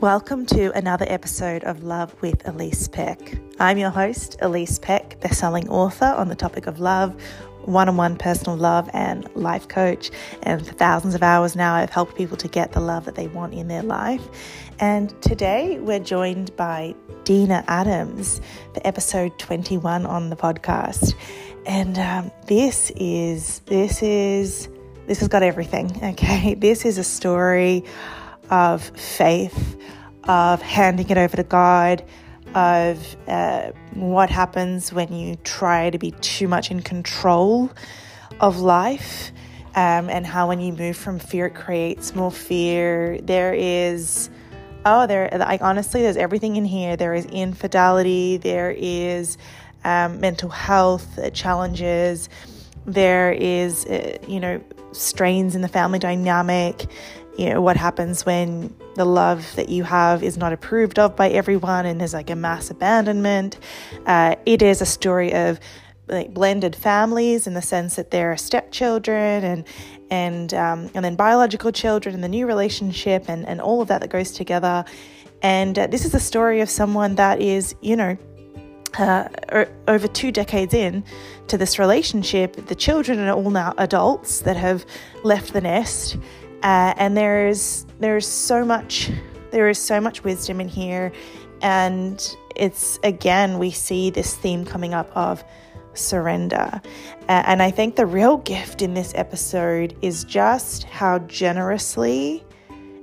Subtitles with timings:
[0.00, 3.38] Welcome to another episode of Love with Elise Peck.
[3.58, 7.14] I'm your host, Elise Peck, best-selling author on the topic of love,
[7.66, 10.10] one-on-one personal love and life coach.
[10.42, 13.28] And for thousands of hours now, I've helped people to get the love that they
[13.28, 14.26] want in their life.
[14.78, 18.40] And today we're joined by Dena Adams
[18.72, 21.12] for episode 21 on the podcast.
[21.66, 24.70] And um, this is this is
[25.06, 25.90] this has got everything.
[26.12, 27.84] Okay, this is a story
[28.50, 29.76] of faith,
[30.24, 32.04] of handing it over to God,
[32.54, 37.70] of uh, what happens when you try to be too much in control
[38.40, 39.30] of life,
[39.76, 43.20] um, and how when you move from fear, it creates more fear.
[43.22, 44.28] There is,
[44.84, 46.96] oh, there, like honestly, there's everything in here.
[46.96, 49.38] There is infidelity, there is
[49.84, 52.28] um, mental health challenges,
[52.84, 54.60] there is, uh, you know,
[54.92, 56.86] strains in the family dynamic
[57.38, 61.30] you know what happens when the love that you have is not approved of by
[61.30, 63.58] everyone and there's like a mass abandonment.
[64.06, 65.60] Uh, it is a story of
[66.08, 69.64] like blended families in the sense that there are stepchildren and
[70.10, 74.00] and um, and then biological children and the new relationship and and all of that
[74.00, 74.84] that goes together.
[75.42, 78.18] And uh, this is a story of someone that is you know
[78.98, 79.28] uh,
[79.86, 81.04] over two decades in
[81.46, 84.84] to this relationship, the children are all now adults that have
[85.22, 86.16] left the nest
[86.62, 89.10] uh, and there's there's so much
[89.50, 91.12] there is so much wisdom in here,
[91.62, 95.42] and it's again we see this theme coming up of
[95.94, 96.80] surrender.
[97.28, 102.44] Uh, and I think the real gift in this episode is just how generously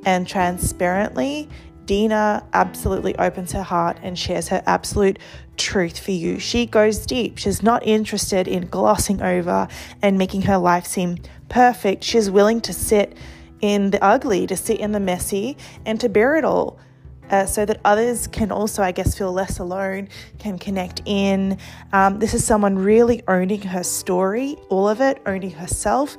[0.05, 1.49] and transparently
[1.85, 5.19] Dena absolutely opens her heart and shares her absolute
[5.55, 6.37] truth for you.
[6.37, 7.37] She goes deep.
[7.37, 9.67] She's not interested in glossing over
[10.01, 11.17] and making her life seem
[11.49, 12.03] perfect.
[12.03, 13.17] She's willing to sit
[13.61, 16.79] in the ugly, to sit in the messy, and to bear it all.
[17.29, 20.07] Uh, so that others can also, I guess, feel less alone,
[20.39, 21.57] can connect in.
[21.91, 26.15] Um, this is someone really owning her story, all of it, owning herself,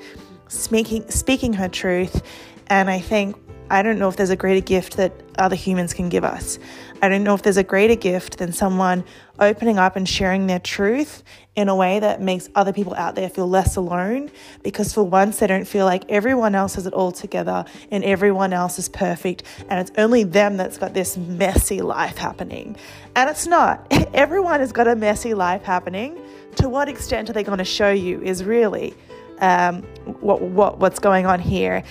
[0.48, 2.22] speaking speaking her truth.
[2.66, 3.36] And I think
[3.70, 6.58] I don't know if there's a greater gift that other humans can give us.
[7.00, 9.04] I don't know if there's a greater gift than someone
[9.38, 11.22] opening up and sharing their truth
[11.54, 14.30] in a way that makes other people out there feel less alone
[14.62, 18.52] because for once they don't feel like everyone else has it all together and everyone
[18.52, 22.76] else is perfect and it's only them that's got this messy life happening.
[23.14, 23.86] And it's not.
[24.14, 26.18] Everyone has got a messy life happening.
[26.56, 28.94] To what extent are they going to show you is really
[29.40, 29.82] um,
[30.20, 31.84] what, what what's going on here.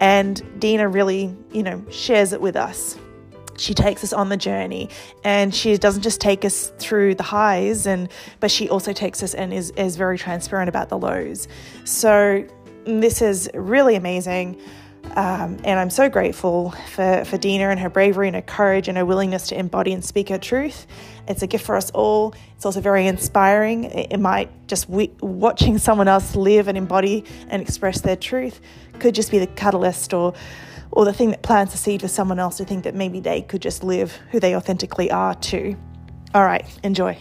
[0.00, 2.98] And Dena really, you know, shares it with us.
[3.56, 4.90] She takes us on the journey
[5.22, 8.08] and she doesn't just take us through the highs and
[8.40, 11.48] but she also takes us and is, is very transparent about the lows.
[11.84, 12.46] So
[12.84, 14.60] this is really amazing.
[15.16, 18.96] Um, and I'm so grateful for, for Dena and her bravery and her courage and
[18.96, 20.86] her willingness to embody and speak her truth.
[21.28, 22.34] It's a gift for us all.
[22.56, 23.84] It's also very inspiring.
[23.84, 28.60] It, it might just we, watching someone else live and embody and express their truth
[28.98, 30.34] could just be the catalyst or
[30.90, 33.42] or the thing that plants a seed for someone else to think that maybe they
[33.42, 35.76] could just live who they authentically are too.
[36.34, 37.18] All right, enjoy.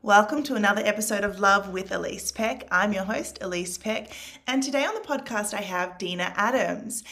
[0.00, 2.66] Welcome to another episode of Love with Elise Peck.
[2.70, 4.10] I'm your host, Elise Peck,
[4.46, 7.04] and today on the podcast I have Dena Adams.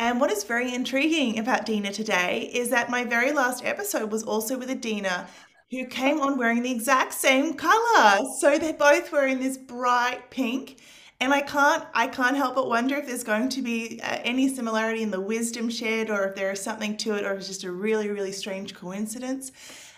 [0.00, 4.24] And what is very intriguing about Dena today is that my very last episode was
[4.24, 5.28] also with a Dina
[5.70, 8.20] who came on wearing the exact same color.
[8.38, 10.80] So they're both wearing this bright pink.
[11.20, 14.48] And I can't, I can't help but wonder if there's going to be uh, any
[14.48, 17.48] similarity in the wisdom shared, or if there is something to it, or if it's
[17.48, 19.52] just a really, really strange coincidence.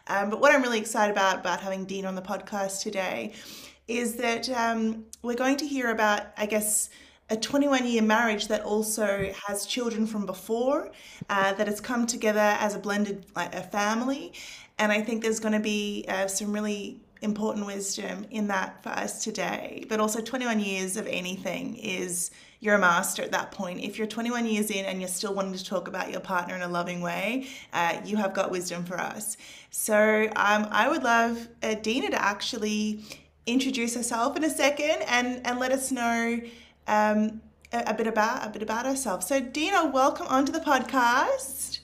[0.09, 3.35] Um, but what I'm really excited about about having Dena on the podcast today
[3.87, 6.91] is that um, we're going to hear about, I guess,
[7.31, 10.91] a 21 year marriage that also has children from before,
[11.31, 14.33] uh, that has come together as a blended like, a family.
[14.79, 18.91] And I think there's going to be uh, some really important wisdom in that for
[18.91, 19.85] us today.
[19.89, 22.31] But also, 21 years of anything is
[22.61, 23.81] you're a master at that point.
[23.81, 26.63] If you're 21 years in and you're still wanting to talk about your partner in
[26.63, 29.37] a loving way, uh, you have got wisdom for us.
[29.71, 33.05] So um, I would love uh, Dena to actually
[33.47, 36.41] introduce herself in a second and, and let us know
[36.87, 37.41] um,
[37.73, 39.25] a, a, bit about a bit about herself.
[39.25, 41.81] So Dena, welcome onto the podcast.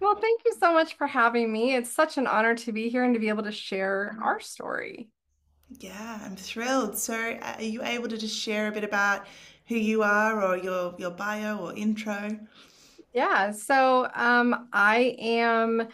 [0.00, 1.74] Well, thank you so much for having me.
[1.74, 5.10] It's such an honor to be here and to be able to share our story.
[5.78, 6.98] Yeah, I'm thrilled.
[6.98, 9.26] So, uh, are you able to just share a bit about
[9.66, 12.40] who you are or your your bio or intro?
[13.12, 15.88] Yeah, so um, I am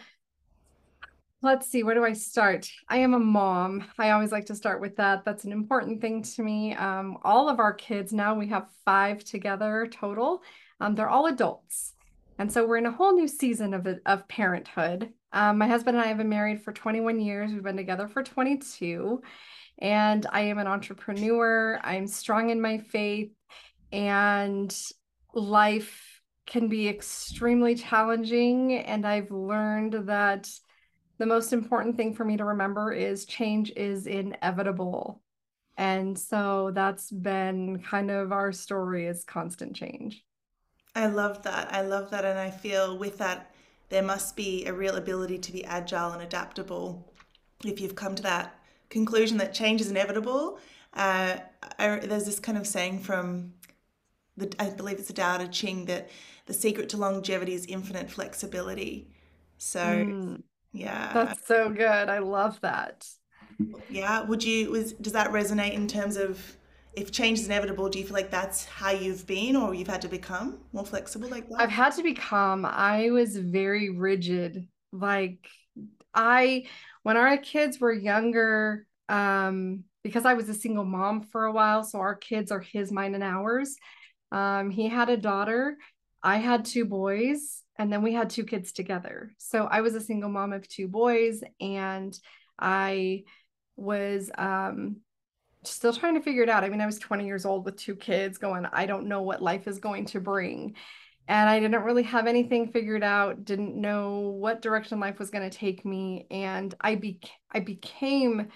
[1.43, 2.67] Let's see, where do I start?
[2.89, 3.85] I am a mom.
[3.99, 5.23] I always like to start with that.
[5.23, 6.73] That's an important thing to me.
[6.73, 10.41] Um, all of our kids now, we have five together total.
[10.79, 11.93] Um, they're all adults.
[12.37, 15.11] And so we're in a whole new season of, of parenthood.
[15.33, 17.51] Um, my husband and I have been married for 21 years.
[17.51, 19.21] We've been together for 22.
[19.79, 21.79] And I am an entrepreneur.
[21.83, 23.31] I'm strong in my faith.
[23.91, 24.75] And
[25.33, 28.77] life can be extremely challenging.
[28.77, 30.47] And I've learned that
[31.17, 35.21] the most important thing for me to remember is change is inevitable.
[35.75, 40.23] And so that's been kind of our story is constant change.
[40.97, 41.71] I love that.
[41.71, 42.25] I love that.
[42.25, 43.51] And I feel with that,
[43.89, 47.13] there must be a real ability to be agile and adaptable.
[47.63, 48.59] If you've come to that
[48.89, 50.59] conclusion that change is inevitable,
[50.93, 51.37] uh,
[51.77, 53.53] I, there's this kind of saying from
[54.35, 56.09] the, I believe it's the Tao Te Ching that
[56.47, 59.07] the secret to longevity is infinite flexibility.
[59.57, 60.41] So, mm.
[60.73, 61.11] Yeah.
[61.13, 62.09] That's so good.
[62.09, 63.07] I love that.
[63.89, 64.23] Yeah.
[64.23, 66.56] Would you was does that resonate in terms of
[66.97, 70.01] if change is inevitable, do you feel like that's how you've been or you've had
[70.01, 71.61] to become more flexible like that?
[71.61, 72.65] I've had to become.
[72.65, 74.67] I was very rigid.
[74.91, 75.47] Like
[76.13, 76.65] I
[77.03, 81.83] when our kids were younger, um, because I was a single mom for a while,
[81.83, 83.75] so our kids are his, mine, and ours.
[84.31, 85.77] Um, he had a daughter.
[86.23, 89.31] I had two boys and then we had two kids together.
[89.37, 92.17] So I was a single mom of two boys and
[92.59, 93.23] I
[93.75, 94.97] was um
[95.69, 96.63] still trying to figure it out.
[96.63, 99.41] I mean, I was 20 years old with two kids going, I don't know what
[99.41, 100.75] life is going to bring.
[101.27, 105.49] And I didn't really have anything figured out, didn't know what direction life was going
[105.49, 106.25] to take me.
[106.31, 107.19] And I be
[107.51, 108.47] I became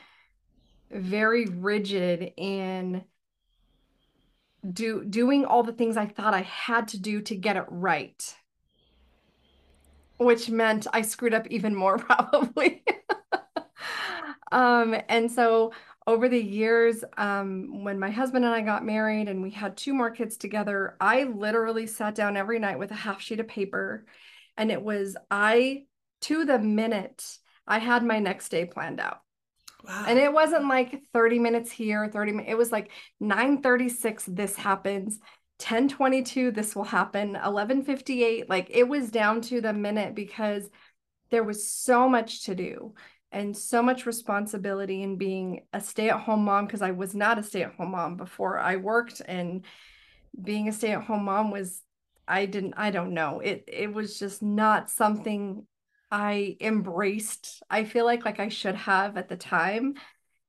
[0.90, 3.04] very rigid in
[4.72, 8.24] do doing all the things I thought I had to do to get it right
[10.22, 12.84] which meant I screwed up even more probably.
[14.52, 15.74] um, and so
[16.08, 19.94] over the years, um, when my husband and I got married and we had two
[19.94, 24.06] more kids together, I literally sat down every night with a half sheet of paper
[24.58, 25.84] and it was I
[26.22, 27.38] to the minute
[27.68, 29.22] I had my next day planned out.
[29.86, 30.06] Wow.
[30.08, 32.52] And it wasn't like 30 minutes here, 30 minutes.
[32.52, 35.20] It was like 936, this happens.
[35.60, 40.68] 1022 this will happen 1158 like it was down to the minute because
[41.30, 42.96] there was so much to do
[43.32, 47.92] and so much responsibility in being a stay-at-home mom because I was not a stay-at-home
[47.92, 49.66] mom before I worked and
[50.42, 51.82] being a stay-at-home mom was
[52.28, 53.40] I didn't I don't know.
[53.40, 55.66] It it was just not something
[56.10, 59.96] I embraced I feel like like I should have at the time.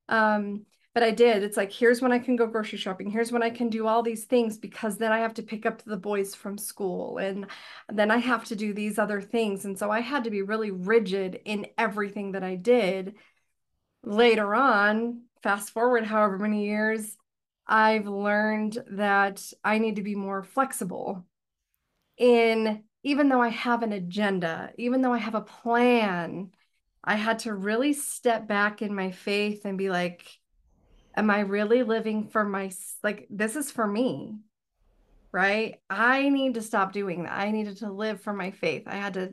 [0.09, 1.43] Um but I did.
[1.43, 3.11] It's like, here's when I can go grocery shopping.
[3.11, 5.83] Here's when I can do all these things because then I have to pick up
[5.83, 7.47] the boys from school and
[7.91, 9.65] then I have to do these other things.
[9.65, 13.15] And so I had to be really rigid in everything that I did.
[14.05, 17.17] Later on, fast forward however many years,
[17.67, 21.25] I've learned that I need to be more flexible
[22.19, 26.51] in even though I have an agenda, even though I have a plan,
[27.03, 30.25] I had to really step back in my faith and be like,
[31.17, 32.71] am I really living for my
[33.03, 34.39] like this is for me?
[35.33, 35.77] Right?
[35.89, 37.33] I need to stop doing that.
[37.33, 38.83] I needed to live for my faith.
[38.87, 39.33] I had to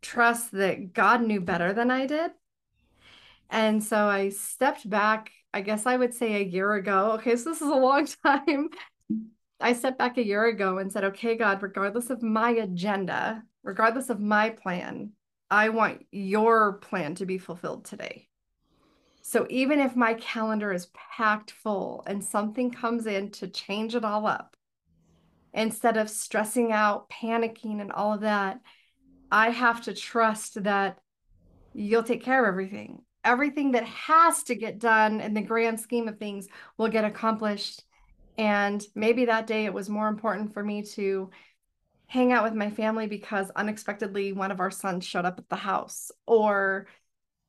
[0.00, 2.30] trust that God knew better than I did.
[3.50, 7.12] And so I stepped back, I guess I would say a year ago.
[7.12, 8.68] Okay, so this is a long time.
[9.60, 14.10] I stepped back a year ago and said, okay, God, regardless of my agenda, regardless
[14.10, 15.12] of my plan,
[15.50, 18.28] I want your plan to be fulfilled today.
[19.26, 24.04] So even if my calendar is packed full and something comes in to change it
[24.04, 24.54] all up,
[25.54, 28.60] instead of stressing out, panicking, and all of that,
[29.32, 30.98] I have to trust that
[31.72, 33.00] you'll take care of everything.
[33.24, 37.82] Everything that has to get done in the grand scheme of things will get accomplished.
[38.36, 41.30] And maybe that day it was more important for me to
[42.08, 45.56] hang out with my family because unexpectedly one of our sons showed up at the
[45.56, 46.88] house or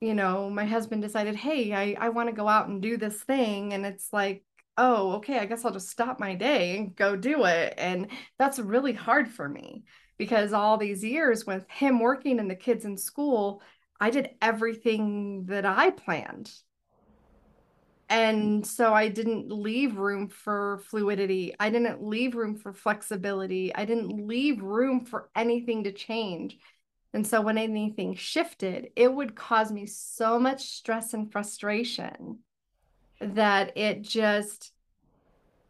[0.01, 3.21] you know, my husband decided, hey, I, I want to go out and do this
[3.23, 3.73] thing.
[3.73, 4.43] And it's like,
[4.77, 7.73] oh, okay, I guess I'll just stop my day and go do it.
[7.77, 9.83] And that's really hard for me
[10.17, 13.61] because all these years with him working and the kids in school,
[13.99, 16.51] I did everything that I planned.
[18.07, 21.55] And so I didn't leave room for fluidity.
[21.59, 23.73] I didn't leave room for flexibility.
[23.73, 26.57] I didn't leave room for anything to change.
[27.15, 32.39] And so when anything shifted, it would cause me so much stress and frustration
[33.21, 34.73] that it just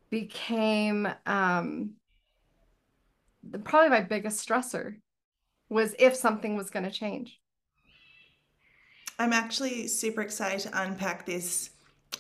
[0.10, 1.92] became um,
[3.64, 4.96] probably my biggest stressor
[5.70, 7.40] was if something was going to change.
[9.20, 11.70] I'm actually super excited to unpack this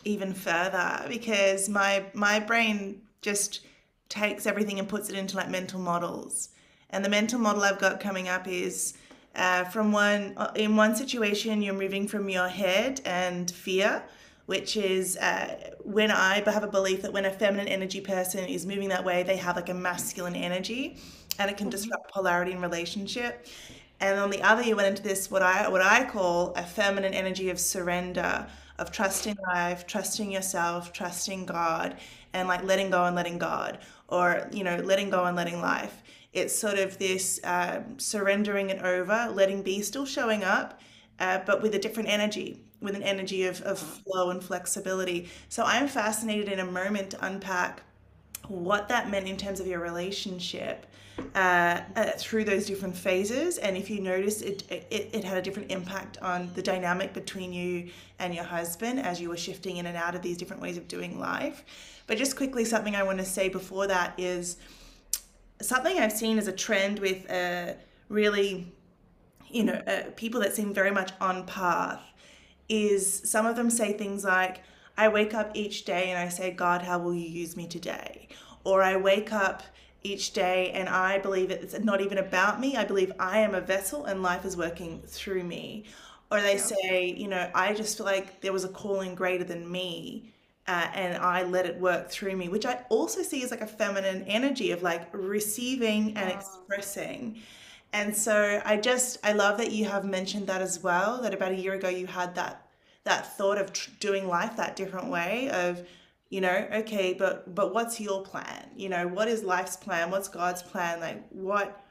[0.03, 3.65] even further because my my brain just
[4.07, 6.49] takes everything and puts it into like mental models.
[6.91, 8.93] And the mental model I've got coming up is
[9.35, 14.03] uh, from one uh, in one situation you're moving from your head and fear
[14.45, 18.65] which is uh, when I have a belief that when a feminine energy person is
[18.65, 20.97] moving that way, they have like a masculine energy,
[21.39, 21.71] and it can mm-hmm.
[21.71, 23.47] disrupt polarity in relationship.
[23.99, 27.13] And on the other, you went into this what I what I call a feminine
[27.13, 28.45] energy of surrender,
[28.77, 31.95] of trusting life, trusting yourself, trusting God,
[32.33, 36.03] and like letting go and letting God, or you know, letting go and letting life.
[36.35, 40.79] It's sort of this um, surrendering it over, letting be, still showing up,
[41.19, 45.27] uh, but with a different energy with an energy of, of flow and flexibility.
[45.49, 47.81] So I'm fascinated in a moment to unpack
[48.47, 50.85] what that meant in terms of your relationship
[51.33, 53.57] uh, uh, through those different phases.
[53.57, 57.53] And if you notice, it, it, it had a different impact on the dynamic between
[57.53, 57.89] you
[58.19, 60.87] and your husband as you were shifting in and out of these different ways of
[60.87, 61.63] doing life.
[62.07, 64.57] But just quickly, something I want to say before that is
[65.61, 67.73] something I've seen as a trend with uh,
[68.09, 68.71] really,
[69.49, 72.01] you know, uh, people that seem very much on path
[72.67, 74.61] is some of them say things like,
[74.97, 78.27] I wake up each day and I say, God, how will you use me today?
[78.63, 79.63] Or I wake up
[80.03, 82.77] each day and I believe it's not even about me.
[82.77, 85.85] I believe I am a vessel and life is working through me.
[86.31, 86.61] Or they yeah.
[86.61, 90.33] say, you know, I just feel like there was a calling greater than me.
[90.67, 93.67] Uh, and I let it work through me, which I also see as like a
[93.67, 97.37] feminine energy of like receiving and expressing.
[97.93, 101.21] And so I just I love that you have mentioned that as well.
[101.21, 102.65] That about a year ago you had that
[103.05, 105.83] that thought of tr- doing life that different way of
[106.29, 110.27] you know okay but but what's your plan you know what is life's plan what's
[110.27, 111.85] god's plan like what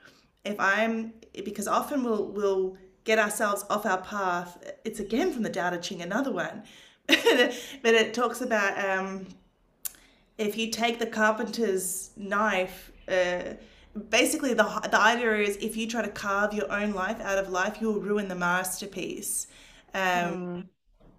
[0.45, 1.15] if i'm
[1.45, 5.79] because often we'll we'll get ourselves off our path it's again from the Tao Te
[5.79, 6.63] Ching another one
[7.07, 9.27] but it talks about um
[10.39, 13.55] if you take the carpenter's knife uh,
[14.11, 17.49] basically the the idea is if you try to carve your own life out of
[17.51, 19.47] life, you'll ruin the masterpiece
[19.95, 20.67] um, mm.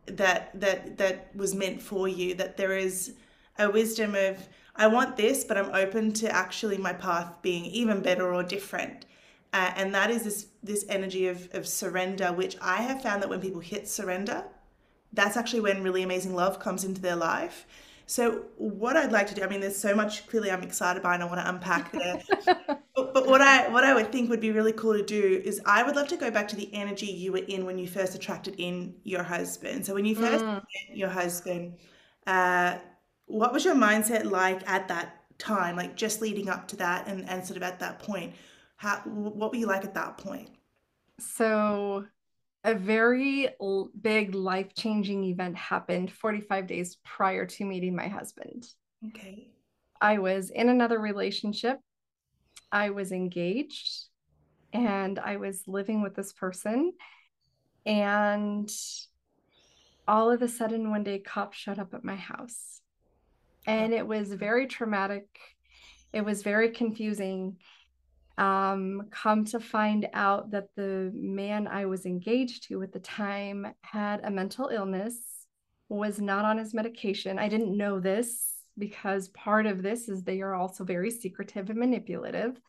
[0.08, 2.34] that that that was meant for you.
[2.36, 3.14] That there is
[3.58, 8.02] a wisdom of I want this, but I'm open to actually my path being even
[8.02, 9.06] better or different.
[9.54, 13.30] Uh, and that is this this energy of, of surrender, which I have found that
[13.30, 14.44] when people hit surrender,
[15.16, 17.66] that's actually when really amazing love comes into their life.
[18.08, 21.16] So, what I'd like to do, I mean, there's so much clearly I'm excited by
[21.16, 22.22] and I want to unpack there.
[22.96, 25.60] but, but, what I what I would think would be really cool to do is
[25.66, 28.14] I would love to go back to the energy you were in when you first
[28.14, 29.88] attracted in your husband.
[29.88, 30.54] So, when you first mm.
[30.54, 31.78] met your husband,
[32.28, 32.78] uh,
[33.26, 37.28] what was your mindset like at that time, like just leading up to that and,
[37.28, 38.36] and sort of at that point?
[38.76, 40.50] How what were you like at that point?
[41.18, 42.06] So
[42.66, 43.50] a very
[44.02, 48.68] big life changing event happened 45 days prior to meeting my husband.
[49.08, 49.48] Okay.
[50.02, 51.80] I was in another relationship.
[52.72, 54.06] I was engaged
[54.74, 56.94] and I was living with this person.
[57.86, 58.70] And
[60.08, 62.82] all of a sudden, one day, cops showed up at my house.
[63.68, 65.28] And it was very traumatic.
[66.14, 67.58] It was very confusing
[68.38, 73.68] um, come to find out that the man I was engaged to at the time
[73.82, 75.18] had a mental illness,
[75.88, 77.40] was not on his medication.
[77.40, 81.80] I didn't know this because part of this is they are also very secretive and
[81.80, 82.60] manipulative.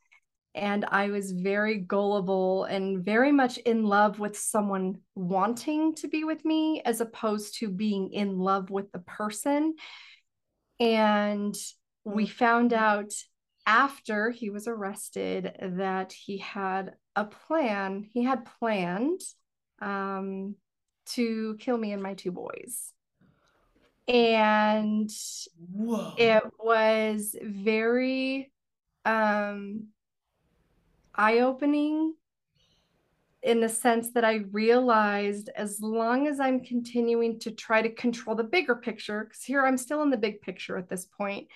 [0.54, 6.24] And I was very gullible and very much in love with someone wanting to be
[6.24, 9.74] with me as opposed to being in love with the person.
[10.80, 11.54] And
[12.04, 13.12] we found out
[13.66, 18.08] after he was arrested that he had a plan.
[18.08, 19.20] He had planned
[19.82, 20.54] um,
[21.06, 22.92] to kill me and my two boys.
[24.08, 25.10] And
[25.72, 26.14] Whoa.
[26.16, 28.52] it was very
[29.04, 29.88] um,
[31.12, 32.14] eye opening
[33.42, 38.36] in the sense that I realized as long as I'm continuing to try to control
[38.36, 41.48] the bigger picture, because here I'm still in the big picture at this point,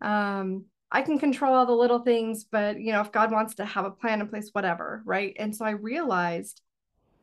[0.00, 3.64] um, I can control all the little things, but you know, if God wants to
[3.64, 5.34] have a plan in place, whatever, right?
[5.38, 6.60] And so I realized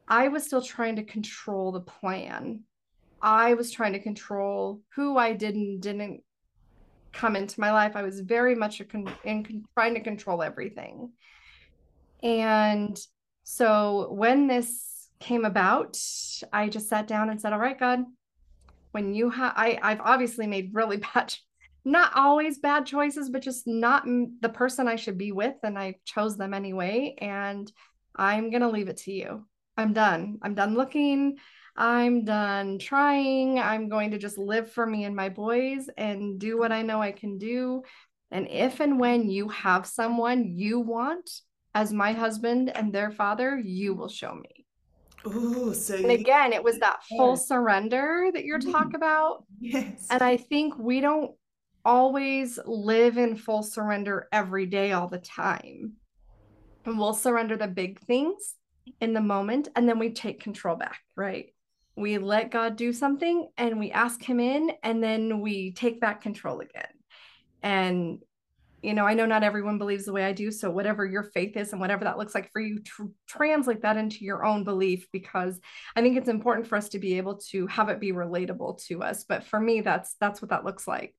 [0.08, 2.62] I was still trying to control the plan.
[3.22, 6.24] I was trying to control who I didn't didn't
[7.12, 7.96] come into my life.
[7.96, 11.12] I was very much con- in trying to control everything.
[12.24, 12.98] And
[13.44, 15.98] so when this came about,
[16.54, 18.06] I just sat down and said, "All right, God,
[18.92, 21.34] when you have I've obviously made really bad
[21.88, 25.56] not always bad choices, but just not the person I should be with.
[25.64, 27.16] And I chose them anyway.
[27.20, 27.72] And
[28.16, 29.48] I'm going to leave it to you.
[29.78, 30.38] I'm done.
[30.42, 31.38] I'm done looking.
[31.78, 33.60] I'm done trying.
[33.60, 37.02] I'm going to just live for me and my boys and do what I know
[37.02, 37.84] I can do.
[38.32, 41.30] And if and when you have someone you want
[41.74, 44.66] as my husband and their father, you will show me.
[45.26, 49.46] Ooh, so and again, it was that full surrender that you're talking about.
[49.60, 50.08] Yes.
[50.10, 51.32] And I think we don't
[51.88, 55.94] always live in full surrender every day, all the time.
[56.86, 58.56] And we'll surrender the big things
[59.00, 61.48] in the moment and then we take control back, right?
[61.96, 66.22] We let God do something and we ask Him in and then we take back
[66.22, 66.92] control again.
[67.64, 68.20] And
[68.84, 70.52] you know, I know not everyone believes the way I do.
[70.52, 73.98] So, whatever your faith is and whatever that looks like for you, tr- translate that
[73.98, 75.60] into your own belief because
[75.96, 79.02] I think it's important for us to be able to have it be relatable to
[79.02, 79.26] us.
[79.28, 81.16] But for me, that's that's what that looks like.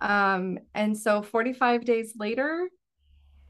[0.00, 2.68] Um, and so, 45 days later,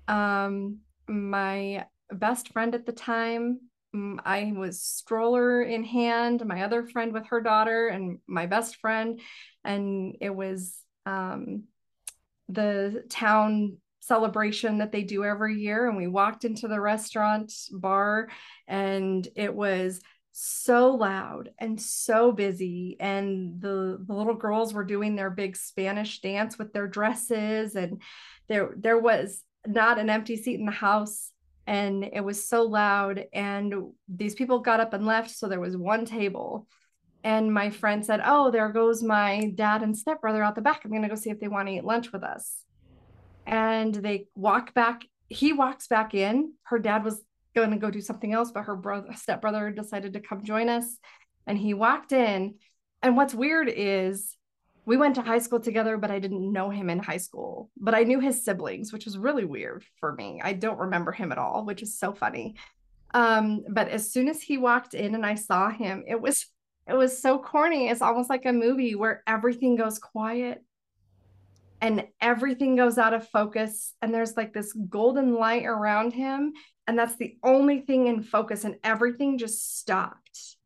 [0.09, 3.61] um, my best friend at the time,
[3.95, 8.77] mm, I was stroller in hand, my other friend with her daughter, and my best
[8.77, 9.21] friend,
[9.65, 11.65] and it was um,
[12.49, 15.89] the town celebration that they do every year.
[15.89, 18.29] And we walked into the restaurant bar
[18.69, 20.01] and it was
[20.39, 26.21] so loud and so busy and the, the little girls were doing their big spanish
[26.21, 28.03] dance with their dresses and
[28.49, 31.33] there there was not an empty seat in the house
[31.67, 33.75] and it was so loud and
[34.09, 36.67] these people got up and left so there was one table
[37.27, 40.85] and my friend said, Oh, there goes my dad and stepbrother out the back.
[40.85, 42.63] I'm going to go see if they want to eat lunch with us.
[43.45, 45.05] And they walk back.
[45.29, 46.53] He walks back in.
[46.63, 47.21] Her dad was
[47.57, 50.99] going to go do something else, but her brother, stepbrother decided to come join us.
[51.47, 52.57] And he walked in.
[53.03, 54.37] And what's weird is
[54.85, 57.71] we went to high school together, but I didn't know him in high school.
[57.77, 60.41] But I knew his siblings, which was really weird for me.
[60.45, 62.57] I don't remember him at all, which is so funny.
[63.15, 66.47] Um, but as soon as he walked in and I saw him, it was
[66.87, 67.89] it was so corny.
[67.89, 70.63] It's almost like a movie where everything goes quiet
[71.81, 73.95] and everything goes out of focus.
[74.01, 76.53] And there's like this golden light around him.
[76.87, 78.65] And that's the only thing in focus.
[78.65, 80.57] And everything just stopped.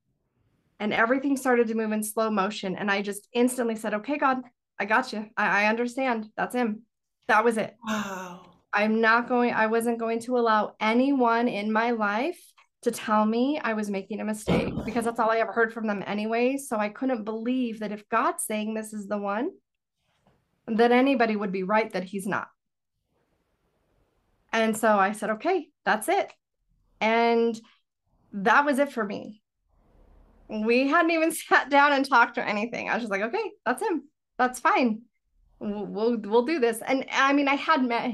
[0.79, 2.77] And everything started to move in slow motion.
[2.77, 4.43] And I just instantly said, Okay, God,
[4.79, 5.29] I got you.
[5.37, 6.29] I, I understand.
[6.37, 6.83] That's him.
[7.29, 7.77] That was it.
[7.87, 8.47] Wow.
[8.73, 12.41] I'm not going, I wasn't going to allow anyone in my life
[12.83, 15.87] to tell me I was making a mistake because that's all I ever heard from
[15.87, 16.57] them anyway.
[16.57, 19.51] So I couldn't believe that if God's saying this is the one,
[20.67, 22.49] that anybody would be right that he's not.
[24.53, 26.33] And so I said, okay, that's it.
[27.01, 27.59] And
[28.33, 29.43] that was it for me.
[30.49, 32.89] We hadn't even sat down and talked or anything.
[32.89, 34.05] I was just like, okay, that's him.
[34.39, 35.03] That's fine.
[35.59, 36.81] We'll, we'll, we'll do this.
[36.87, 38.13] And I mean, I had met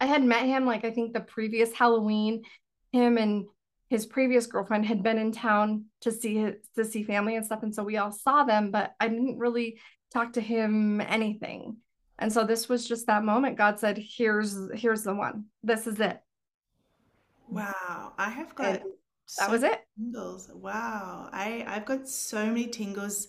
[0.00, 2.42] I had met him like I think the previous Halloween,
[2.90, 3.44] him and
[3.92, 7.62] his previous girlfriend had been in town to see his, to see family and stuff
[7.62, 9.78] and so we all saw them but i didn't really
[10.10, 11.76] talk to him anything
[12.18, 16.00] and so this was just that moment god said here's here's the one this is
[16.00, 16.18] it
[17.52, 18.82] wow i have got
[19.26, 23.28] so that was it tingles wow i i've got so many tingles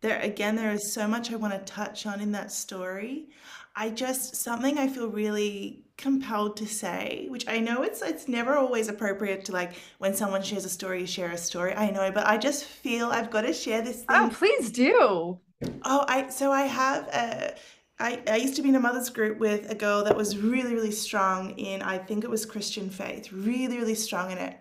[0.00, 3.28] there again there is so much i want to touch on in that story
[3.76, 8.56] i just something i feel really compelled to say, which I know it's it's never
[8.56, 11.74] always appropriate to like when someone shares a story, share a story.
[11.74, 14.30] I know, but I just feel I've got to share this oh, thing.
[14.30, 15.38] Oh, please do.
[15.84, 17.54] Oh, I so I have a
[18.00, 20.74] I, I used to be in a mother's group with a girl that was really,
[20.74, 24.56] really strong in, I think it was Christian faith, really, really strong in it.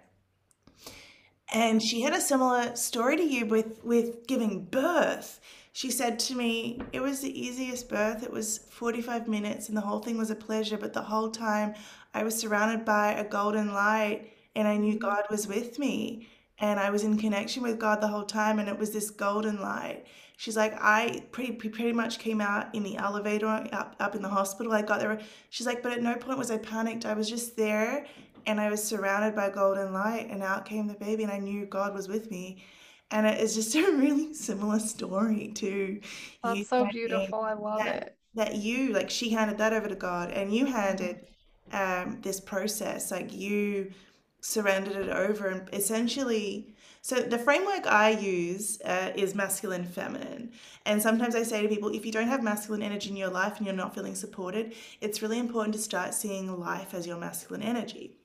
[1.54, 5.40] And she had a similar story to you with, with giving birth
[5.78, 8.24] she said to me, It was the easiest birth.
[8.24, 10.76] It was 45 minutes and the whole thing was a pleasure.
[10.76, 11.76] But the whole time
[12.16, 16.30] I was surrounded by a golden light and I knew God was with me.
[16.58, 18.58] And I was in connection with God the whole time.
[18.58, 20.08] And it was this golden light.
[20.38, 24.30] She's like, I pretty pretty much came out in the elevator up, up in the
[24.30, 24.72] hospital.
[24.72, 25.20] I got there.
[25.50, 27.06] She's like, but at no point was I panicked.
[27.06, 28.06] I was just there
[28.46, 30.28] and I was surrounded by golden light.
[30.30, 32.64] And out came the baby and I knew God was with me
[33.12, 36.00] and it is just a really similar story to
[36.44, 39.96] that's so beautiful i love that, it that you like she handed that over to
[39.96, 41.26] god and you handed
[41.74, 43.92] um, this process like you
[44.40, 46.74] surrendered it over and essentially
[47.08, 50.52] so the framework i use uh, is masculine feminine
[50.86, 53.58] and sometimes i say to people if you don't have masculine energy in your life
[53.58, 57.64] and you're not feeling supported it's really important to start seeing life as your masculine
[57.64, 58.18] energy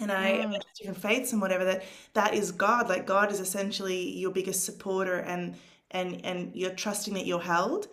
[0.00, 0.60] and I mm.
[0.76, 1.84] different faiths and whatever that
[2.14, 2.88] that is God.
[2.88, 5.54] Like God is essentially your biggest supporter, and
[5.90, 7.86] and and you're trusting that you're held,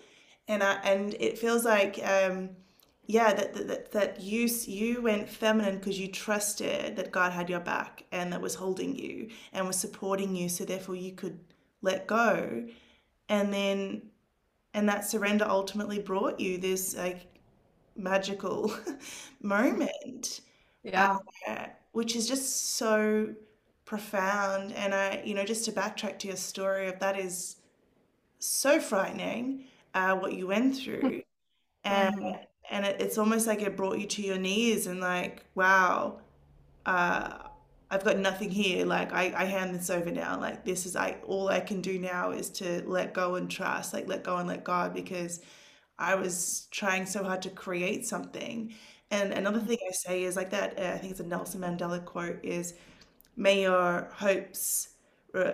[0.47, 2.49] and I, and it feels like um,
[3.07, 7.59] yeah that that that you you went feminine because you trusted that God had your
[7.59, 11.39] back and that was holding you and was supporting you, so therefore you could
[11.81, 12.65] let go
[13.29, 14.03] and then
[14.73, 17.27] and that surrender ultimately brought you this like
[17.95, 18.73] magical
[19.41, 20.41] moment
[20.83, 21.09] Yeah.
[21.47, 23.33] uh, which is just so
[23.85, 27.57] profound and i you know just to backtrack to your story of that is
[28.39, 31.21] so frightening uh, what you went through
[31.85, 32.39] and Mhm.
[32.71, 36.19] And it, it's almost like it brought you to your knees and like wow
[36.85, 37.47] uh,
[37.91, 38.85] I've got nothing here.
[38.85, 40.39] Like I, I hand this over now.
[40.39, 43.93] Like this is I all I can do now is to let go and trust.
[43.93, 45.41] Like let go and let God because
[45.99, 48.73] I was trying so hard to create something.
[49.11, 50.79] And another thing I say is like that.
[50.79, 52.75] Uh, I think it's a Nelson Mandela quote: is
[53.35, 54.87] may your hopes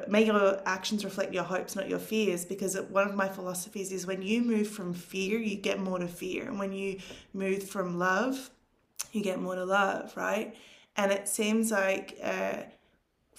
[0.07, 4.07] may your actions reflect your hopes not your fears because one of my philosophies is
[4.07, 6.97] when you move from fear you get more to fear and when you
[7.33, 8.49] move from love
[9.11, 10.55] you get more to love right
[10.95, 12.63] and it seems like uh,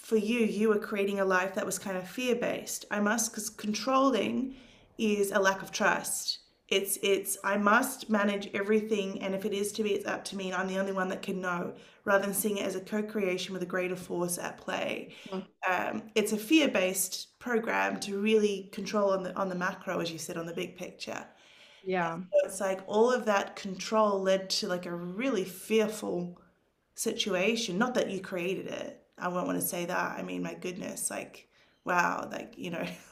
[0.09, 2.85] for you, you were creating a life that was kind of fear based.
[2.89, 4.55] I must, because controlling
[4.97, 6.39] is a lack of trust.
[6.67, 10.35] It's, it's, I must manage everything, and if it is to be, it's up to
[10.35, 11.73] me, and I'm the only one that can know,
[12.09, 15.13] rather than seeing it as a co creation with a greater force at play.
[15.29, 15.45] Mm.
[15.69, 20.11] Um, it's a fear based program to really control on the, on the macro, as
[20.11, 21.23] you said, on the big picture.
[21.85, 22.17] Yeah.
[22.17, 26.41] So it's like all of that control led to like a really fearful
[26.95, 27.77] situation.
[27.77, 29.03] Not that you created it.
[29.17, 30.17] I won't want to say that.
[30.17, 31.47] I mean, my goodness, like,
[31.85, 32.85] wow, like, you know,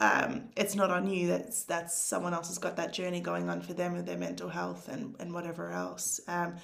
[0.00, 1.28] um, it's not on you.
[1.28, 4.48] That's that's someone else has got that journey going on for them with their mental
[4.48, 6.20] health and, and whatever else.
[6.26, 6.56] Um,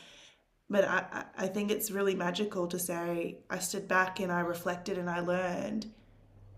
[0.71, 4.99] but I, I think it's really magical to say I stood back and I reflected
[4.99, 5.87] and I learned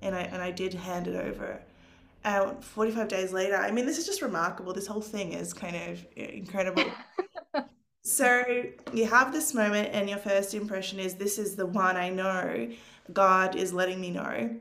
[0.02, 1.62] and I and I did hand it over.
[2.24, 4.72] Uh, 45 days later, I mean, this is just remarkable.
[4.74, 6.98] This whole thing is kind of incredible.
[8.04, 8.44] So
[8.92, 12.68] you have this moment, and your first impression is this is the one I know.
[13.12, 14.60] God is letting me know, and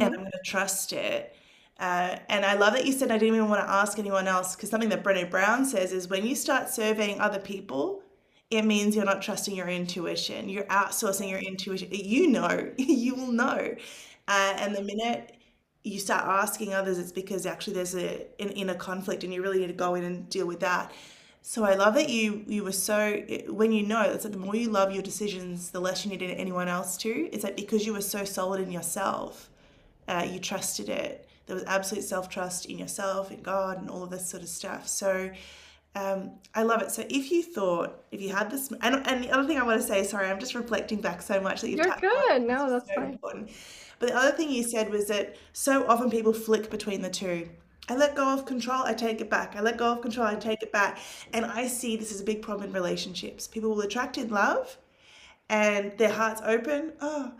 [0.00, 1.36] I'm hmm going to trust it.
[1.80, 4.56] Uh, and I love that you said I didn't even want to ask anyone else
[4.56, 8.02] because something that Brené Brown says is when you start surveying other people,
[8.54, 10.48] it means you're not trusting your intuition.
[10.48, 11.88] You're outsourcing your intuition.
[11.90, 13.74] You know, you will know.
[14.26, 15.36] Uh, and the minute
[15.82, 19.58] you start asking others, it's because actually there's a, an inner conflict and you really
[19.58, 20.92] need to go in and deal with that.
[21.42, 24.56] So I love that you you were so when you know it's like the more
[24.56, 27.10] you love your decisions, the less you need anyone else to.
[27.10, 29.50] It's like because you were so solid in yourself,
[30.08, 31.28] uh, you trusted it.
[31.46, 34.48] There was absolute self trust in yourself, in God, and all of this sort of
[34.48, 34.88] stuff.
[34.88, 35.30] So
[35.94, 36.90] um, I love it.
[36.90, 39.80] So if you thought, if you had this, and, and the other thing I want
[39.80, 42.00] to say, sorry, I'm just reflecting back so much that you've You're on.
[42.00, 42.42] good.
[42.42, 43.12] No, that's so fine.
[43.12, 43.50] important.
[43.98, 47.48] But the other thing you said was that so often people flick between the two.
[47.88, 49.56] I let go of control, I take it back.
[49.56, 50.98] I let go of control, I take it back.
[51.32, 53.46] And I see this is a big problem in relationships.
[53.46, 54.78] People will attract in love
[55.48, 56.94] and their heart's open.
[57.00, 57.32] Oh,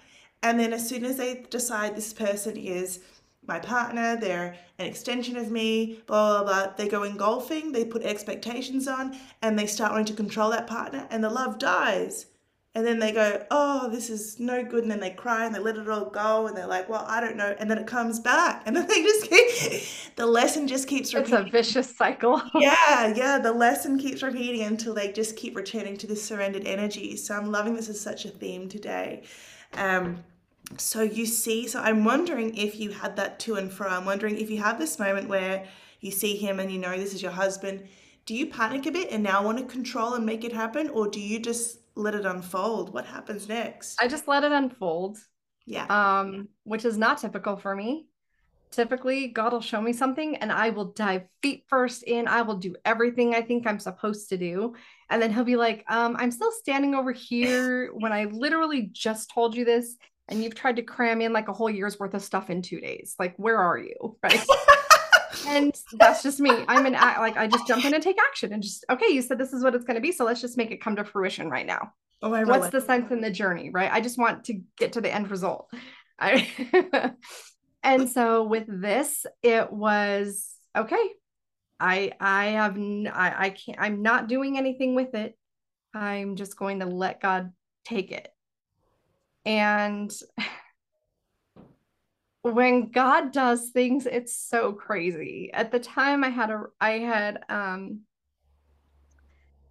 [0.42, 3.00] and then as soon as they decide this person is
[3.46, 8.02] my partner, they're an extension of me, blah, blah, blah, they go engulfing, they put
[8.02, 12.26] expectations on, and they start wanting to control that partner, and the love dies.
[12.76, 14.82] And then they go, oh, this is no good.
[14.82, 16.48] And then they cry and they let it all go.
[16.48, 17.54] And they're like, well, I don't know.
[17.60, 18.64] And then it comes back.
[18.66, 19.82] And then they just keep,
[20.16, 21.38] the lesson just keeps repeating.
[21.38, 22.42] It's a vicious cycle.
[22.56, 27.16] Yeah, yeah, the lesson keeps repeating until they just keep returning to this surrendered energy.
[27.16, 29.22] So I'm loving this as such a theme today.
[29.74, 30.24] Um,
[30.78, 33.88] so you see, so I'm wondering if you had that to and fro.
[33.88, 35.66] I'm wondering if you have this moment where
[36.00, 37.86] you see him and you know this is your husband.
[38.26, 41.08] Do you panic a bit and now want to control and make it happen, or
[41.08, 42.92] do you just let it unfold?
[42.92, 44.00] What happens next?
[44.00, 45.18] I just let it unfold,
[45.66, 45.86] Yeah.
[45.86, 48.08] um, which is not typical for me.
[48.70, 52.26] Typically, God will show me something and I will dive feet first in.
[52.26, 54.74] I will do everything I think I'm supposed to do.
[55.10, 59.30] And then he'll be like, um, I'm still standing over here when I literally just
[59.30, 59.96] told you this.
[60.28, 62.80] And you've tried to cram in like a whole year's worth of stuff in two
[62.80, 63.14] days.
[63.18, 64.16] Like, where are you?
[64.22, 64.40] Right.
[65.46, 66.50] And that's just me.
[66.68, 69.20] I'm an act like I just jump in and take action and just okay, you
[69.20, 71.04] said this is what it's going to be, so let's just make it come to
[71.04, 71.92] fruition right now.
[72.22, 73.92] Oh, I What's the sense in the journey, right?
[73.92, 75.70] I just want to get to the end result.
[76.18, 76.48] I
[77.82, 81.10] and so with this, it was okay.
[81.78, 85.36] I I have n- I I can't I'm not doing anything with it.
[85.92, 87.52] I'm just going to let God
[87.84, 88.28] take it.
[89.46, 90.12] And
[92.42, 95.50] when God does things, it's so crazy.
[95.52, 98.00] At the time I had a I had um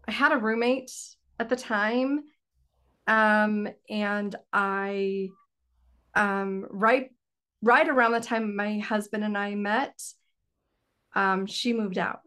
[0.08, 0.92] I had a roommate
[1.40, 2.24] at the time
[3.06, 5.30] um and I
[6.16, 7.12] um right
[7.62, 10.02] right around the time my husband and I met
[11.14, 12.22] um she moved out.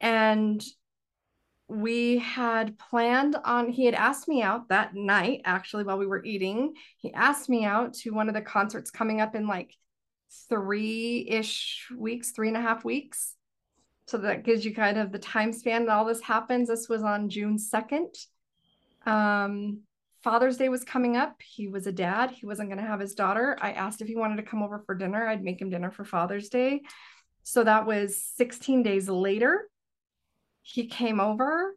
[0.00, 0.64] And
[1.68, 6.24] we had planned on he had asked me out that night actually while we were
[6.24, 6.74] eating.
[6.98, 9.74] He asked me out to one of the concerts coming up in like
[10.48, 13.34] three-ish weeks three and a half weeks.
[14.06, 16.68] So that gives you kind of the time span that all this happens.
[16.68, 18.26] This was on june 2nd
[19.06, 19.80] um,
[20.22, 21.40] father's day was coming up.
[21.42, 22.30] He was a dad.
[22.30, 23.58] He wasn't going to have his daughter.
[23.60, 25.26] I asked if he wanted to come over for dinner.
[25.26, 26.82] I'd make him dinner for father's day.
[27.42, 29.68] So that was 16 days later
[30.66, 31.76] he came over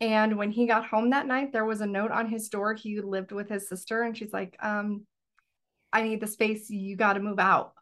[0.00, 3.00] and when he got home that night there was a note on his door he
[3.00, 5.04] lived with his sister and she's like um
[5.92, 6.70] i need the space.
[6.70, 7.72] You got to move out.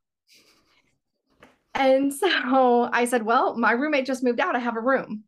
[1.74, 4.56] And so i said well my roommate just moved out.
[4.56, 5.24] I have a room.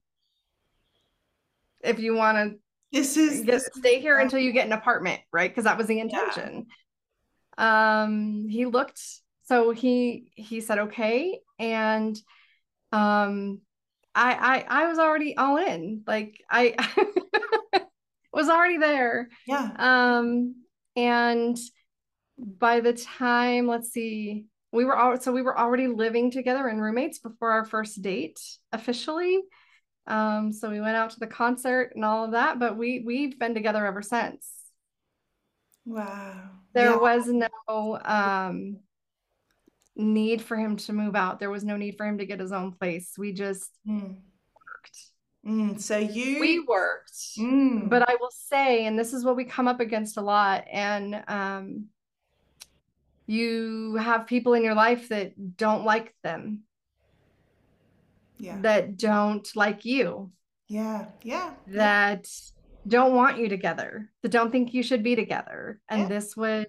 [1.84, 2.58] If you want to
[2.92, 5.50] this is get, stay here until you get an apartment right?
[5.50, 6.66] Because that was the intention.
[7.58, 7.92] Yeah.
[8.02, 9.00] um he looked
[9.44, 12.16] so he he said okay and
[12.92, 13.60] um
[14.20, 16.02] I I I was already all in.
[16.06, 16.74] Like I
[18.32, 19.28] was already there.
[19.46, 19.70] Yeah.
[19.78, 20.56] Um
[20.94, 21.56] and
[22.38, 26.82] by the time let's see we were all so we were already living together and
[26.82, 28.38] roommates before our first date
[28.72, 29.40] officially.
[30.06, 33.38] Um so we went out to the concert and all of that, but we we've
[33.38, 34.50] been together ever since.
[35.86, 36.50] Wow.
[36.74, 36.96] There yeah.
[36.96, 38.80] was no um
[39.96, 41.40] need for him to move out.
[41.40, 43.14] There was no need for him to get his own place.
[43.18, 44.16] We just mm.
[44.54, 44.98] worked.
[45.46, 47.88] Mm, so you we worked, mm.
[47.88, 51.24] but I will say, and this is what we come up against a lot, and
[51.28, 51.86] um,
[53.26, 56.64] you have people in your life that don't like them,
[58.38, 60.30] yeah, that don't like you,
[60.68, 62.28] yeah, yeah, that
[62.86, 66.08] don't want you together, that don't think you should be together, and yeah.
[66.08, 66.66] this was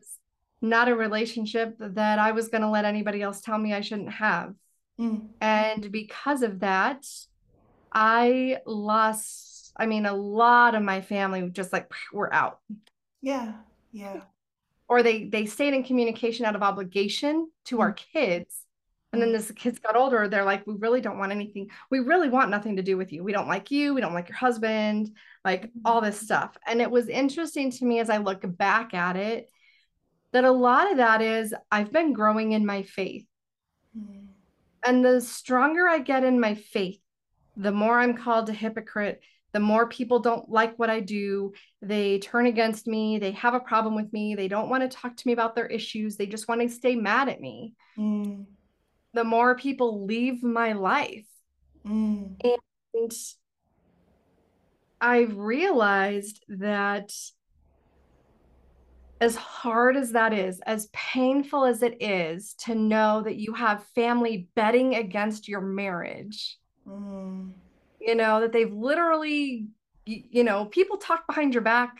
[0.61, 4.11] not a relationship that I was going to let anybody else tell me I shouldn't
[4.11, 4.53] have.
[4.99, 5.29] Mm.
[5.41, 7.05] And because of that,
[7.91, 12.59] I lost, I mean, a lot of my family just like were out.
[13.21, 13.53] Yeah.
[13.91, 14.21] Yeah.
[14.87, 17.79] Or they they stayed in communication out of obligation to mm.
[17.81, 18.59] our kids.
[19.13, 19.35] And then mm.
[19.35, 21.69] as the kids got older, they're like, we really don't want anything.
[21.89, 23.23] We really want nothing to do with you.
[23.23, 23.93] We don't like you.
[23.93, 25.81] We don't like your husband, like mm.
[25.85, 26.55] all this stuff.
[26.67, 29.49] And it was interesting to me as I look back at it
[30.31, 33.25] that a lot of that is I've been growing in my faith.
[33.97, 34.27] Mm.
[34.85, 36.99] And the stronger I get in my faith,
[37.57, 41.53] the more I'm called a hypocrite, the more people don't like what I do.
[41.81, 43.19] They turn against me.
[43.19, 44.33] They have a problem with me.
[44.35, 46.15] They don't want to talk to me about their issues.
[46.15, 47.73] They just want to stay mad at me.
[47.97, 48.45] Mm.
[49.13, 51.27] The more people leave my life.
[51.85, 52.35] Mm.
[52.93, 53.11] And
[55.01, 57.11] I've realized that
[59.21, 63.85] as hard as that is, as painful as it is to know that you have
[63.93, 66.57] family betting against your marriage,
[66.87, 67.51] mm.
[67.99, 69.67] you know, that they've literally,
[70.07, 71.99] you know, people talk behind your back.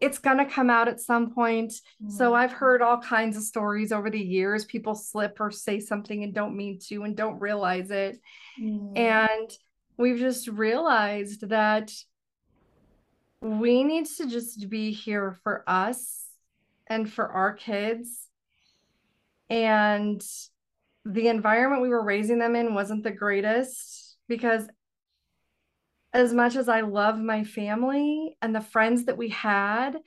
[0.00, 1.72] It's going to come out at some point.
[2.04, 2.10] Mm.
[2.10, 4.64] So I've heard all kinds of stories over the years.
[4.64, 8.18] People slip or say something and don't mean to and don't realize it.
[8.60, 8.98] Mm.
[8.98, 9.50] And
[9.96, 11.92] we've just realized that
[13.40, 16.27] we need to just be here for us
[16.88, 18.28] and for our kids.
[19.50, 20.22] And
[21.04, 24.68] the environment we were raising them in wasn't the greatest because
[26.12, 29.98] as much as I love my family and the friends that we had,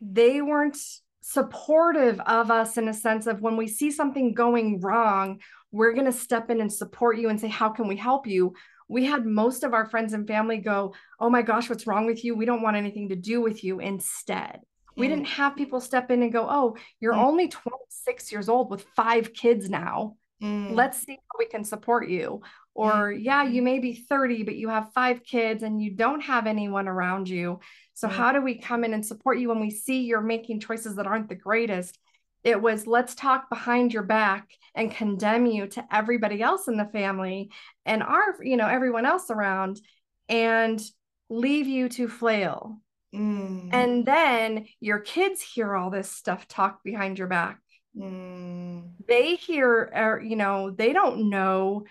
[0.00, 0.78] they weren't
[1.20, 5.40] supportive of us in a sense of when we see something going wrong,
[5.72, 8.54] we're going to step in and support you and say, How can we help you?
[8.88, 12.24] We had most of our friends and family go, Oh my gosh, what's wrong with
[12.24, 12.34] you?
[12.34, 14.60] We don't want anything to do with you instead.
[14.60, 15.00] Mm.
[15.00, 17.24] We didn't have people step in and go, Oh, you're mm.
[17.24, 20.16] only 26 years old with five kids now.
[20.42, 20.74] Mm.
[20.74, 22.42] Let's see how we can support you.
[22.74, 26.46] Or, yeah, you may be 30, but you have five kids and you don't have
[26.46, 27.60] anyone around you.
[27.94, 30.96] So, how do we come in and support you when we see you're making choices
[30.96, 31.98] that aren't the greatest?
[32.46, 36.84] It was let's talk behind your back and condemn you to everybody else in the
[36.84, 37.50] family
[37.84, 39.80] and our, you know, everyone else around
[40.28, 40.80] and
[41.28, 42.80] leave you to flail.
[43.12, 43.70] Mm.
[43.72, 47.58] And then your kids hear all this stuff talk behind your back.
[47.98, 48.90] Mm.
[49.08, 51.84] They hear, er, you know, they don't know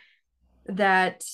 [0.68, 1.26] that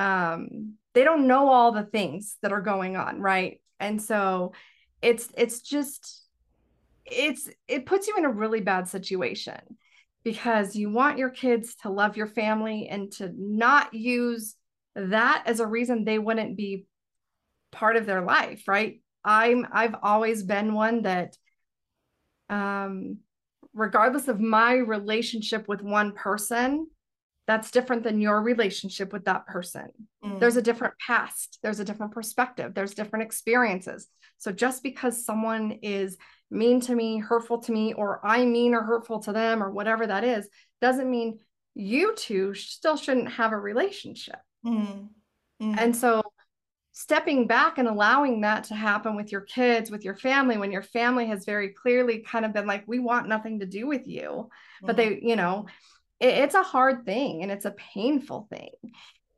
[0.00, 3.60] um they don't know all the things that are going on, right?
[3.78, 4.54] And so
[5.02, 6.19] it's it's just
[7.10, 9.60] it's it puts you in a really bad situation
[10.22, 14.56] because you want your kids to love your family and to not use
[14.94, 16.86] that as a reason they wouldn't be
[17.72, 21.36] part of their life right i'm i've always been one that
[22.48, 23.18] um
[23.72, 26.86] regardless of my relationship with one person
[27.50, 29.88] that's different than your relationship with that person.
[30.24, 30.38] Mm.
[30.38, 34.06] There's a different past, there's a different perspective, there's different experiences.
[34.38, 36.16] So just because someone is
[36.50, 40.06] mean to me, hurtful to me, or I'm mean or hurtful to them, or whatever
[40.06, 40.48] that is,
[40.80, 41.38] doesn't mean
[41.74, 44.40] you two still shouldn't have a relationship.
[44.66, 45.08] Mm.
[45.62, 45.78] Mm.
[45.78, 46.22] And so
[46.92, 50.82] stepping back and allowing that to happen with your kids, with your family, when your
[50.82, 54.48] family has very clearly kind of been like, we want nothing to do with you,
[54.82, 55.66] but they, you know,
[56.18, 58.70] it, it's a hard thing and it's a painful thing.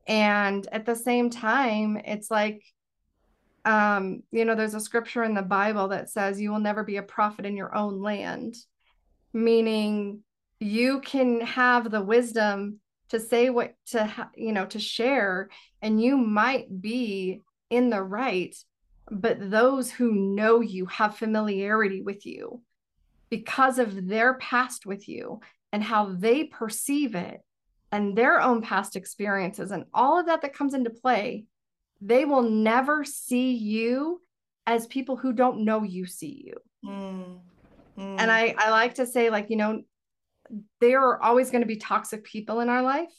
[0.06, 2.64] And at the same time, it's like,
[3.64, 6.96] um, you know, there's a scripture in the Bible that says you will never be
[6.96, 8.56] a prophet in your own land,
[9.32, 10.20] meaning
[10.60, 15.50] you can have the wisdom to say what to ha- you know to share
[15.82, 18.56] and you might be in the right
[19.10, 22.62] but those who know you have familiarity with you
[23.28, 25.40] because of their past with you
[25.72, 27.40] and how they perceive it
[27.90, 31.44] and their own past experiences and all of that that comes into play,
[32.04, 34.20] they will never see you
[34.66, 36.54] as people who don't know you see you.
[36.88, 37.40] Mm.
[37.98, 38.16] Mm.
[38.18, 39.82] And I, I like to say, like, you know,
[40.80, 43.12] there are always going to be toxic people in our life,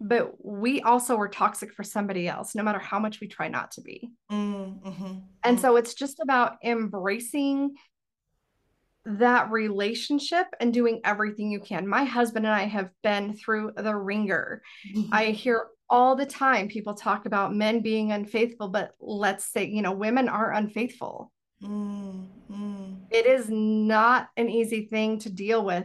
[0.00, 3.72] but we also are toxic for somebody else, no matter how much we try not
[3.72, 4.10] to be.
[4.30, 7.74] Mm, mm-hmm, and so it's just about embracing
[9.04, 11.86] that relationship and doing everything you can.
[11.86, 14.62] My husband and I have been through the ringer.
[14.94, 15.12] Mm-hmm.
[15.12, 19.82] I hear all the time people talk about men being unfaithful, but let's say, you
[19.82, 21.30] know, women are unfaithful.
[21.62, 22.94] Mm-hmm.
[23.10, 25.84] It is not an easy thing to deal with.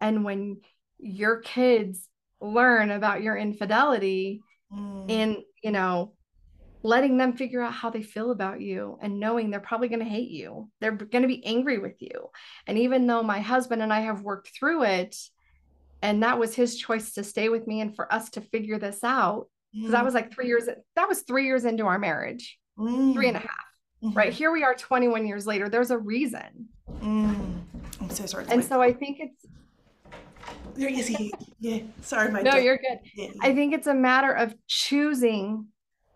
[0.00, 0.60] And when
[0.98, 2.08] your kids
[2.40, 5.08] learn about your infidelity mm.
[5.08, 6.14] in, you know,
[6.82, 10.04] letting them figure out how they feel about you and knowing they're probably going to
[10.04, 10.68] hate you.
[10.80, 12.28] They're going to be angry with you.
[12.66, 15.16] And even though my husband and I have worked through it,
[16.04, 19.02] and that was his choice to stay with me and for us to figure this
[19.02, 19.92] out, because mm.
[19.92, 23.14] that was like three years, that was three years into our marriage, mm.
[23.14, 23.50] three and a half.
[24.04, 24.16] Mm-hmm.
[24.16, 25.70] Right here we are 21 years later.
[25.70, 26.68] There's a reason.
[27.00, 27.58] Mm.
[28.02, 28.44] I'm so sorry.
[28.50, 29.46] And so I think it's
[30.74, 31.32] there is he.
[31.58, 31.78] Yeah.
[32.02, 32.64] Sorry, my No, dog.
[32.64, 32.98] you're good.
[33.14, 33.28] Yeah.
[33.40, 35.68] I think it's a matter of choosing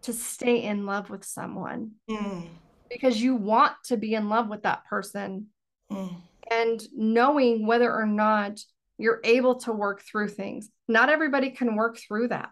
[0.02, 2.46] to stay in love with someone mm.
[2.90, 5.46] because you want to be in love with that person
[5.90, 6.14] mm.
[6.50, 8.60] and knowing whether or not
[8.98, 10.68] you're able to work through things.
[10.88, 12.50] Not everybody can work through that.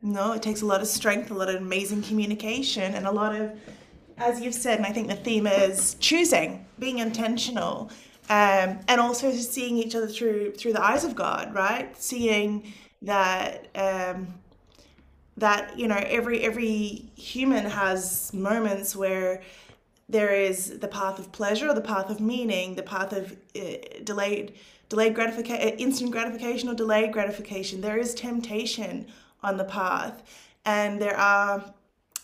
[0.00, 3.34] No, it takes a lot of strength, a lot of amazing communication, and a lot
[3.34, 3.52] of,
[4.16, 7.90] as you've said, and I think the theme is choosing, being intentional,
[8.28, 11.96] um, and also seeing each other through through the eyes of God, right?
[12.00, 14.34] Seeing that um,
[15.36, 19.42] that you know every every human has moments where
[20.08, 23.60] there is the path of pleasure the path of meaning the path of uh,
[24.04, 24.54] delayed
[24.92, 27.80] delayed gratification uh, instant gratification or delayed gratification.
[27.80, 29.06] There is temptation
[29.42, 30.22] on the path
[30.66, 31.64] and there are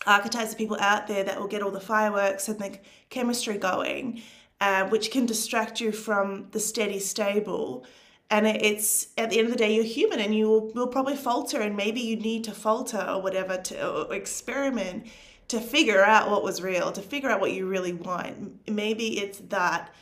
[0.07, 2.79] archetypes of people out there that will get all the fireworks and the
[3.09, 4.23] chemistry going
[4.61, 7.87] uh, which can distract you from the steady stable.
[8.31, 11.17] And it's at the end of the day you're human and you will, will probably
[11.17, 15.07] falter and maybe you need to falter or whatever to or experiment
[15.49, 18.69] to figure out what was real to figure out what you really want.
[18.69, 19.95] Maybe it's that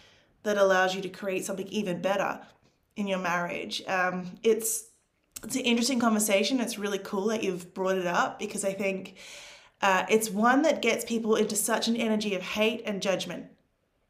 [0.42, 2.40] that allows you to create something even better
[2.96, 4.84] in your marriage um, it's
[5.44, 9.16] it's an interesting conversation it's really cool that you've brought it up because i think
[9.82, 13.46] uh, it's one that gets people into such an energy of hate and judgment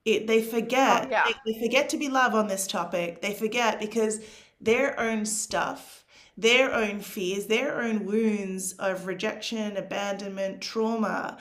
[0.06, 1.06] it, they forget.
[1.06, 1.24] Oh, yeah.
[1.44, 3.20] they, they forget to be love on this topic.
[3.20, 4.20] They forget because
[4.60, 6.04] their own stuff,
[6.38, 11.38] their own fears, their own wounds of rejection, abandonment, trauma,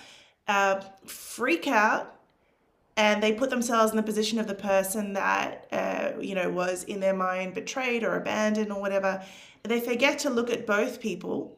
[0.47, 2.14] uh, freak out
[2.97, 6.84] and they put themselves in the position of the person that uh, you know was
[6.84, 9.23] in their mind betrayed or abandoned or whatever.
[9.63, 11.58] They forget to look at both people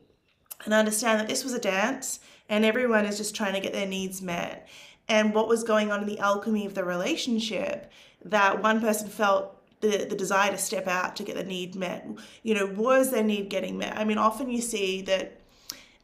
[0.65, 2.19] and understand that this was a dance
[2.49, 4.67] and everyone is just trying to get their needs met.
[5.09, 7.91] And what was going on in the alchemy of the relationship
[8.25, 12.07] that one person felt the, the desire to step out to get the need met
[12.41, 13.95] you know was their need getting met?
[13.95, 15.39] I mean often you see that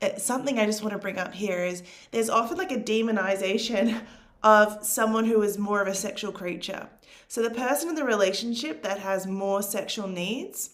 [0.01, 4.01] uh, something i just want to bring up here is there's often like a demonization
[4.43, 6.89] of someone who is more of a sexual creature.
[7.27, 10.71] So the person in the relationship that has more sexual needs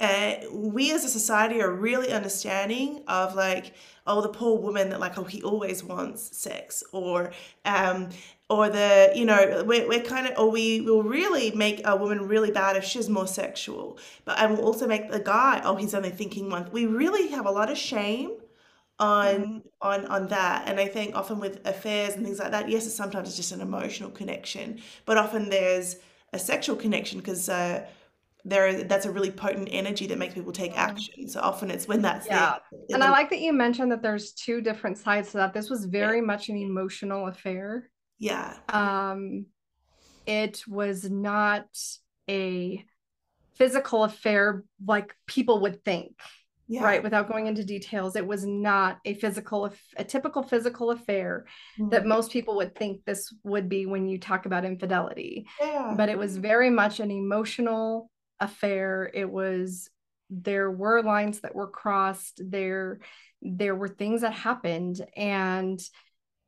[0.00, 3.72] uh, we as a society are really understanding of like
[4.06, 7.32] oh the poor woman that like oh he always wants sex or
[7.64, 8.10] um
[8.50, 12.28] or the you know we're, we're kind of or we will really make a woman
[12.28, 13.98] really bad if she's more sexual.
[14.26, 17.46] But and we'll also make the guy oh he's only thinking one we really have
[17.46, 18.32] a lot of shame
[18.98, 19.62] on mm.
[19.82, 22.94] on on that and i think often with affairs and things like that yes it's
[22.94, 25.96] sometimes it's just an emotional connection but often there's
[26.32, 27.86] a sexual connection because uh,
[28.44, 30.78] there that's a really potent energy that makes people take Mm.
[30.78, 31.28] action.
[31.28, 32.58] So often it's when that's Yeah.
[32.70, 32.94] there.
[32.94, 35.52] And I like that you mentioned that there's two different sides to that.
[35.52, 37.90] This was very much an emotional affair.
[38.18, 38.56] yeah.
[38.68, 39.46] Um,
[40.26, 41.66] it was not
[42.28, 42.84] a
[43.54, 46.12] physical affair like people would think,
[46.68, 46.82] Yeah.
[46.84, 47.02] right?
[47.02, 51.46] Without going into details, it was not a physical, a typical physical affair
[51.90, 52.06] that Mm.
[52.08, 55.46] most people would think this would be when you talk about infidelity.
[55.60, 55.94] yeah.
[55.96, 58.10] But it was very much an emotional
[58.40, 59.10] affair.
[59.14, 59.90] It was
[60.28, 62.40] there were lines that were crossed.
[62.44, 62.98] There
[63.42, 65.78] there were things that happened and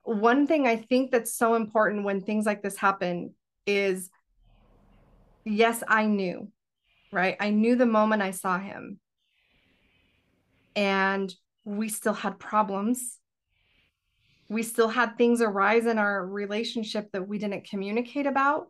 [0.02, 3.34] one thing I think that's so important when things like this happen
[3.66, 4.10] is
[5.44, 6.50] yes, I knew,
[7.12, 7.36] right?
[7.38, 8.98] I knew the moment I saw him.
[10.78, 13.18] And we still had problems.
[14.48, 18.68] We still had things arise in our relationship that we didn't communicate about,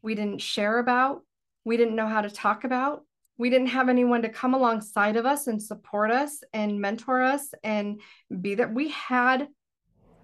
[0.00, 1.20] we didn't share about,
[1.62, 3.02] we didn't know how to talk about.
[3.36, 7.52] We didn't have anyone to come alongside of us and support us and mentor us
[7.62, 8.00] and
[8.40, 9.48] be that we had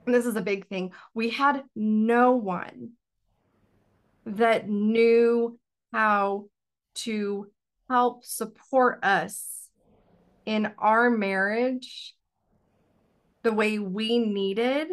[0.07, 2.93] this is a big thing we had no one
[4.25, 5.59] that knew
[5.93, 6.47] how
[6.95, 7.47] to
[7.91, 9.58] help support us
[10.49, 12.15] in our marriage
[13.43, 14.89] the way we needed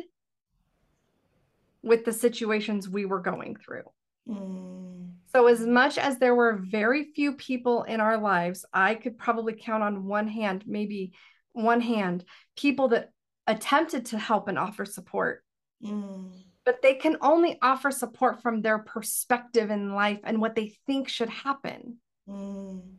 [1.81, 3.83] with the situations we were going through.
[4.27, 5.11] Mm.
[5.31, 9.53] So, as much as there were very few people in our lives, I could probably
[9.53, 11.13] count on one hand, maybe
[11.53, 12.25] one hand,
[12.57, 13.11] people that
[13.47, 15.41] attempted to help and offer support,
[15.81, 16.33] Mm.
[16.65, 21.07] but they can only offer support from their perspective in life and what they think
[21.07, 22.97] should happen, Mm.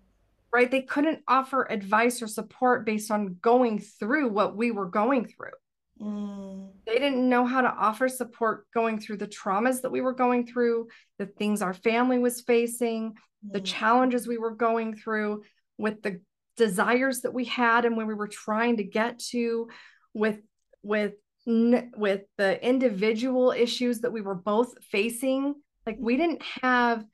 [0.57, 0.71] Right?
[0.71, 5.59] They couldn't offer advice or support based on going through what we were going through.
[6.01, 6.71] Mm.
[6.87, 10.47] They didn't know how to offer support going through the traumas that we were going
[10.47, 10.89] through,
[11.19, 13.67] the things our family was facing, the Mm.
[13.67, 15.43] challenges we were going through,
[15.77, 16.23] with the
[16.57, 19.69] desires that we had and when we were trying to get to,
[20.15, 20.41] with
[20.83, 21.15] with
[21.47, 25.55] with the individual issues that we were both facing.
[25.87, 27.05] Like we didn't have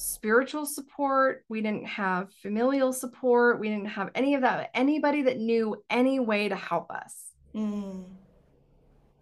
[0.00, 4.70] spiritual support, we didn't have familial support, we didn't have any of that.
[4.74, 8.04] Anybody that knew any way to help us Mm.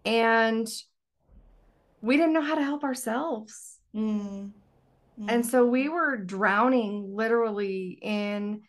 [0.05, 0.67] and
[2.01, 3.79] we didn't know how to help ourselves.
[3.95, 4.51] Mm.
[5.27, 8.61] And so we were drowning literally in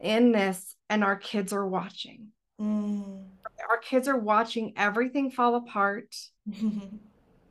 [0.00, 2.28] in this and our kids are watching.
[2.60, 3.24] Mm.
[3.70, 6.14] Our kids are watching everything fall apart.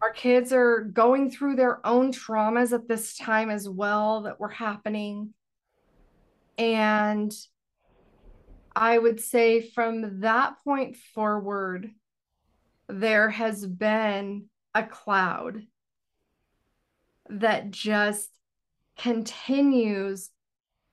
[0.03, 4.49] Our kids are going through their own traumas at this time as well that were
[4.49, 5.33] happening.
[6.57, 7.33] And
[8.75, 11.89] I would say from that point forward,
[12.89, 15.61] there has been a cloud
[17.29, 18.29] that just
[18.97, 20.31] continues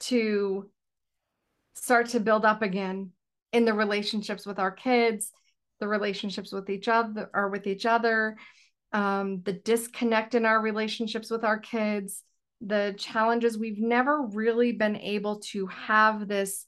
[0.01, 0.71] to
[1.75, 3.11] start to build up again
[3.53, 5.33] in the relationships with our kids,
[5.81, 8.37] the relationships with each other or with each other,
[8.93, 12.23] um, the disconnect in our relationships with our kids,
[12.61, 16.67] the challenges we've never really been able to have this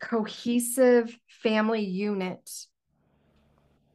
[0.00, 2.48] cohesive family unit.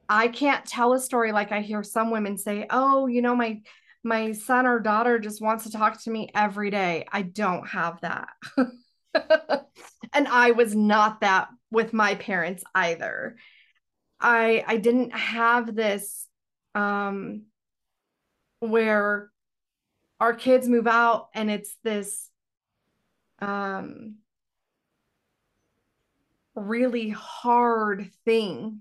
[0.09, 3.61] I can't tell a story like I hear some women say, "Oh, you know, my
[4.03, 8.01] my son or daughter just wants to talk to me every day." I don't have
[8.01, 8.29] that.
[10.13, 13.37] and I was not that with my parents either.
[14.19, 16.27] I I didn't have this
[16.75, 17.43] um
[18.69, 19.29] where
[20.19, 22.29] our kids move out and it's this
[23.39, 24.15] um
[26.55, 28.79] really hard thing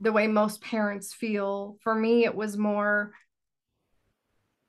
[0.00, 1.76] the way most parents feel.
[1.82, 3.12] For me it was more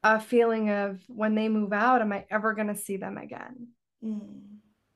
[0.04, 3.68] a feeling of when they move out am i ever going to see them again?
[4.04, 4.42] Mm.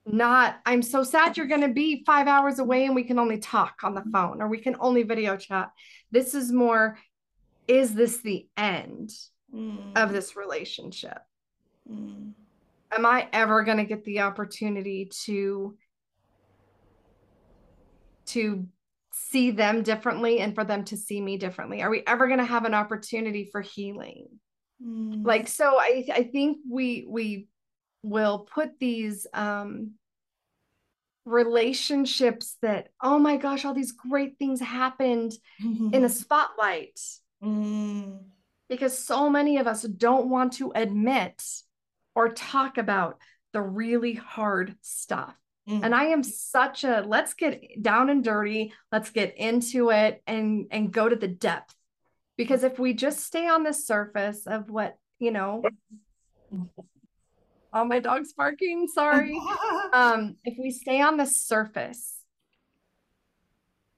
[0.08, 3.38] not i'm so sad you're going to be 5 hours away and we can only
[3.38, 5.72] talk on the phone or we can only video chat.
[6.12, 6.98] This is more
[7.68, 9.12] is this the end
[9.54, 9.96] Mm.
[9.96, 11.20] of this relationship
[11.90, 12.34] Mm.
[12.92, 15.78] am I ever going to get the opportunity to
[18.28, 18.68] to
[19.12, 21.82] see them differently and for them to see me differently?
[21.82, 24.28] Are we ever going to have an opportunity for healing?
[24.84, 25.26] Mm.
[25.26, 27.48] Like so I I think we we
[28.02, 29.92] will put these um
[31.26, 37.00] relationships that oh my gosh all these great things happened in a spotlight
[37.46, 38.24] Mm.
[38.70, 41.44] because so many of us don't want to admit
[42.16, 43.20] or talk about
[43.54, 45.36] the really hard stuff.
[45.70, 45.82] Mm.
[45.84, 50.66] And I am such a let's get down and dirty, let's get into it and
[50.72, 51.76] and go to the depth.
[52.38, 55.64] Because if we just stay on the surface of what, you know,
[57.74, 58.88] all my dogs barking.
[58.88, 59.40] Sorry.
[59.94, 62.16] um, if we stay on the surface,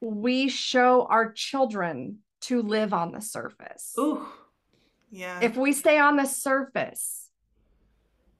[0.01, 3.93] we show our children to live on the surface.
[3.97, 4.25] Ooh.
[5.09, 5.39] Yeah.
[5.41, 7.29] If we stay on the surface,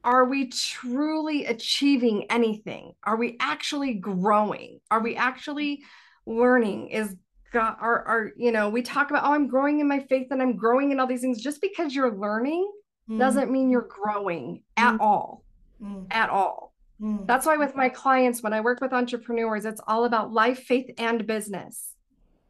[0.04, 2.93] are we truly achieving anything?
[3.04, 4.80] Are we actually growing?
[4.91, 5.84] Are we actually
[6.26, 6.89] learning?
[6.89, 7.16] Is
[7.52, 10.41] God, are, are, you know, we talk about, oh, I'm growing in my faith and
[10.41, 11.41] I'm growing in all these things.
[11.41, 12.72] Just because you're learning
[13.10, 13.18] mm.
[13.18, 15.00] doesn't mean you're growing at mm.
[15.00, 15.43] all.
[15.82, 16.08] Mm.
[16.12, 16.74] At all.
[17.02, 17.26] Mm.
[17.28, 20.89] That's why with my clients, when I work with entrepreneurs, it's all about life, faith,
[20.98, 21.93] and business.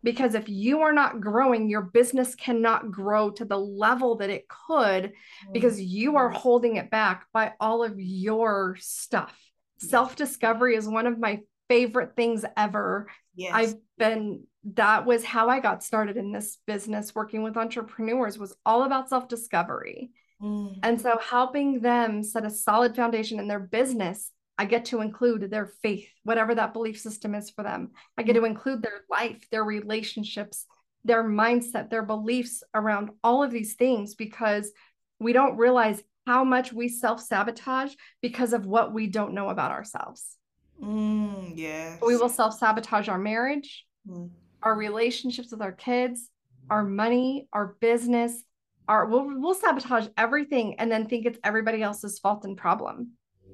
[0.04, 4.48] Because if you are not growing, your business cannot grow to the level that it
[4.48, 5.14] could
[5.52, 9.36] because you are holding it back by all of your stuff.
[9.80, 13.08] Self discovery is one of my favorite things ever.
[13.36, 13.52] Yes.
[13.54, 14.43] I've been
[14.76, 19.10] that was how I got started in this business working with entrepreneurs was all about
[19.10, 20.12] self discovery.
[20.41, 20.80] Mm.
[20.84, 25.49] And so helping them set a solid foundation in their business I get to include
[25.51, 27.91] their faith, whatever that belief system is for them.
[28.18, 28.47] I get to mm-hmm.
[28.47, 30.66] include their life, their relationships,
[31.03, 34.72] their mindset, their beliefs around all of these things because
[35.20, 39.72] we don't realize how much we self sabotage because of what we don't know about
[39.72, 40.36] ourselves.
[40.82, 41.99] Mm, yes.
[42.05, 44.30] We will self sabotage our marriage, mm.
[44.62, 46.30] our relationships with our kids,
[46.70, 48.43] our money, our business.
[48.89, 53.12] Our, we'll, we'll sabotage everything and then think it's everybody else's fault and problem.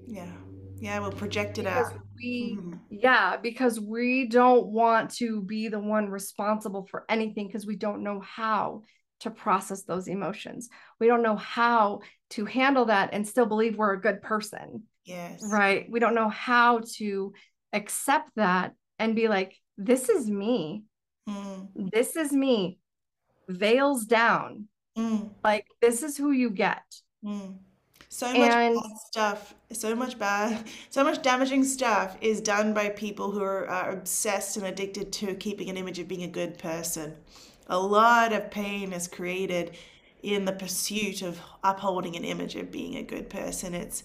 [0.07, 0.31] Yeah.
[0.83, 1.99] Yeah, we'll project it because out.
[2.17, 2.73] We, mm-hmm.
[2.89, 8.03] yeah, because we don't want to be the one responsible for anything because we don't
[8.03, 8.81] know how
[9.21, 10.67] to process those emotions.
[10.99, 14.83] We don't know how to handle that and still believe we're a good person.
[15.05, 15.41] Yes.
[15.49, 15.87] Right.
[15.89, 17.31] We don't know how to
[17.71, 20.83] accept that and be like, this is me.
[21.29, 21.91] Mm.
[21.93, 22.77] This is me.
[23.47, 24.67] Veils down.
[24.97, 25.29] Mm.
[25.41, 26.83] Like, this is who you get.
[27.23, 27.59] Mm.
[28.13, 32.89] So much and, bad stuff, so much bad, so much damaging stuff is done by
[32.89, 36.59] people who are, are obsessed and addicted to keeping an image of being a good
[36.59, 37.15] person.
[37.65, 39.71] A lot of pain is created
[40.21, 43.73] in the pursuit of upholding an image of being a good person.
[43.73, 44.03] It's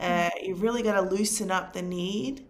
[0.00, 2.44] uh, you really got to loosen up the need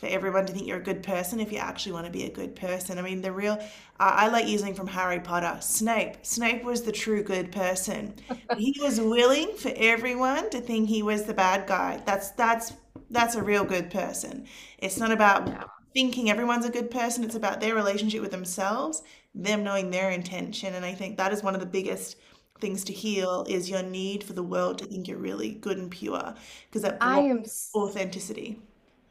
[0.00, 2.30] for everyone to think you're a good person if you actually want to be a
[2.30, 2.98] good person.
[2.98, 3.66] I mean, the real, uh,
[3.98, 6.24] I like using from Harry Potter Snape.
[6.24, 8.14] Snape was the true good person.
[8.56, 12.02] he was willing for everyone to think he was the bad guy.
[12.06, 12.72] That's that's
[13.10, 14.46] that's a real good person.
[14.78, 17.22] It's not about thinking everyone's a good person.
[17.22, 19.02] It's about their relationship with themselves,
[19.34, 20.74] them knowing their intention.
[20.74, 22.16] And I think that is one of the biggest
[22.58, 25.90] things to heal is your need for the world to think you're really good and
[25.90, 26.34] pure
[26.68, 27.44] because that I am
[27.74, 28.60] authenticity.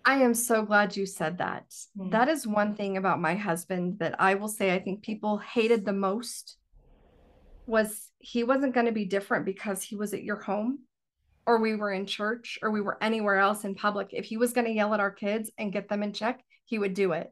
[0.09, 1.71] I am so glad you said that.
[1.95, 2.09] Mm.
[2.09, 5.85] That is one thing about my husband that I will say I think people hated
[5.85, 6.57] the most
[7.67, 10.79] was he wasn't going to be different because he was at your home
[11.45, 14.09] or we were in church or we were anywhere else in public.
[14.11, 16.79] If he was going to yell at our kids and get them in check, he
[16.79, 17.31] would do it.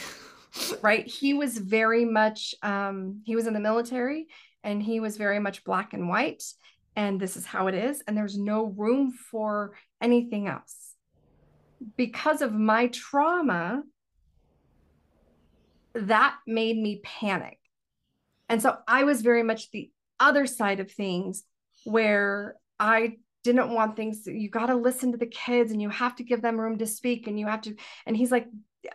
[0.82, 1.06] right?
[1.06, 4.26] He was very much um he was in the military
[4.62, 6.42] and he was very much black and white
[6.96, 10.83] and this is how it is and there's no room for anything else
[11.96, 13.82] because of my trauma,
[15.94, 17.58] that made me panic.
[18.48, 21.44] And so I was very much the other side of things
[21.84, 26.16] where I didn't want things you got to listen to the kids and you have
[26.16, 27.74] to give them room to speak and you have to
[28.06, 28.46] and he's like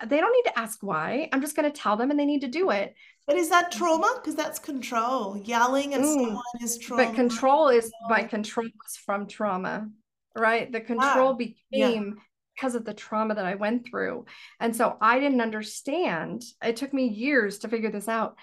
[0.06, 1.28] they don't need to ask why.
[1.34, 2.94] I'm just going to tell them and they need to do it.
[3.26, 4.20] But is that trauma?
[4.22, 5.36] Because that's control.
[5.36, 6.14] Yelling at mm.
[6.14, 7.06] someone is trauma.
[7.06, 9.88] but control is my control was from trauma
[10.36, 10.72] right?
[10.72, 12.24] The control ah, became yeah
[12.60, 14.26] because of the trauma that I went through.
[14.60, 16.44] And so I didn't understand.
[16.64, 18.36] It took me years to figure this out.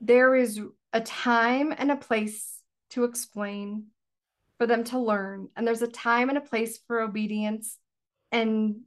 [0.00, 0.60] There is
[0.92, 3.86] a time and a place to explain
[4.58, 5.48] for them to learn.
[5.56, 7.76] And there's a time and a place for obedience
[8.30, 8.80] and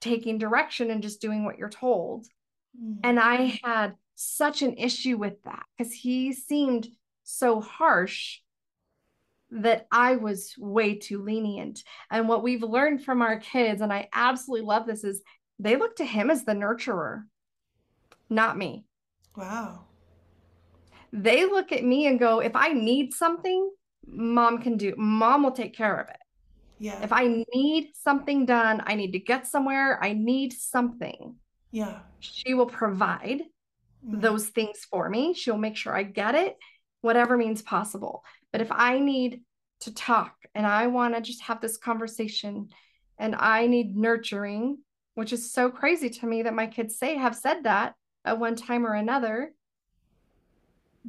[0.00, 2.26] taking direction and just doing what you're told.
[2.78, 3.00] Mm-hmm.
[3.04, 6.88] And I had such an issue with that because he seemed
[7.22, 8.40] so harsh
[9.50, 11.82] that I was way too lenient.
[12.10, 15.22] And what we've learned from our kids, and I absolutely love this, is
[15.58, 17.24] they look to him as the nurturer,
[18.28, 18.84] not me.
[19.36, 19.86] Wow.
[21.12, 23.70] They look at me and go, if I need something,
[24.06, 26.16] mom can do, mom will take care of it.
[26.78, 27.02] Yeah.
[27.02, 31.34] If I need something done, I need to get somewhere, I need something.
[31.72, 31.98] Yeah.
[32.20, 33.42] She will provide
[34.06, 34.20] mm.
[34.20, 35.34] those things for me.
[35.34, 36.56] She'll make sure I get it,
[37.00, 38.24] whatever means possible.
[38.52, 39.42] But if I need
[39.80, 42.68] to talk and I want to just have this conversation
[43.18, 44.78] and I need nurturing,
[45.14, 47.94] which is so crazy to me that my kids say have said that
[48.24, 49.52] at one time or another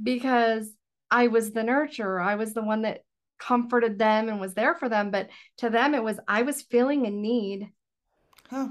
[0.02, 0.72] because
[1.10, 2.24] I was the nurturer.
[2.24, 3.02] I was the one that
[3.40, 5.12] comforted them and was there for them.
[5.12, 7.70] But to them, it was, I was feeling a need.
[8.50, 8.70] Huh.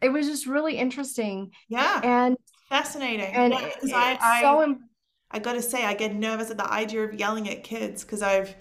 [0.00, 1.52] It was just really interesting.
[1.68, 2.00] Yeah.
[2.02, 2.36] And
[2.68, 3.32] fascinating.
[3.32, 4.76] And yeah, because I, I, so
[5.30, 8.22] I got to say, I get nervous at the idea of yelling at kids because
[8.22, 8.54] I've,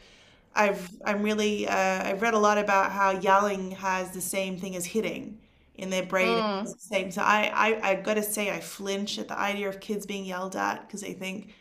[0.55, 4.75] I've, I'm really, uh, I've read a lot about how yelling has the same thing
[4.75, 5.39] as hitting
[5.75, 6.37] in their brain.
[6.37, 6.63] Mm.
[6.63, 7.11] The same.
[7.11, 10.25] So I, I, I got to say, I flinch at the idea of kids being
[10.25, 11.53] yelled at because I think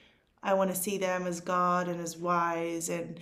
[0.43, 3.19] I want to see them as God and as wise and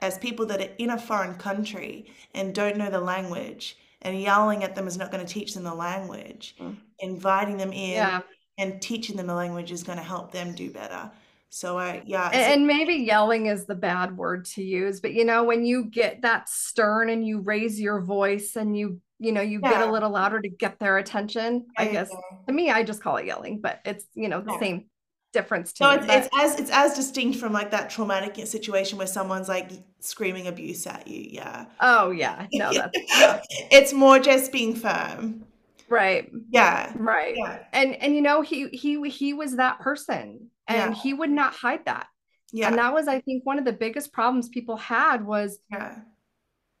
[0.00, 3.78] as people that are in a foreign country and don't know the language.
[4.02, 6.54] And yelling at them is not going to teach them the language.
[6.60, 6.76] Mm.
[7.00, 8.20] Inviting them in yeah.
[8.58, 11.10] and teaching them the language is going to help them do better.
[11.56, 12.28] So I, yeah.
[12.28, 15.86] And, and maybe yelling is the bad word to use, but you know, when you
[15.86, 19.90] get that stern and you raise your voice and you, you know, you get a
[19.90, 22.38] little louder to get their attention, I guess yeah.
[22.46, 24.58] to me, I just call it yelling, but it's, you know, the Yeah.
[24.60, 24.84] same
[25.32, 25.96] difference to No, me.
[25.96, 29.70] it's, But- it's as it's as distinct from like that traumatic situation where someone's like
[30.00, 31.26] screaming abuse at you.
[31.30, 31.64] Yeah.
[31.80, 33.40] oh yeah, no, that's yeah,
[33.70, 35.46] It's more just being firm.
[35.88, 36.92] right, Yeah.
[36.96, 37.34] right.
[37.34, 37.60] Yeah.
[37.72, 41.02] And and you know, he he he was that person and Yeah.
[41.02, 42.06] he would not hide that.
[42.52, 42.68] Yeah.
[42.68, 46.00] And that was, I think, one of the biggest problems people had was Yeah.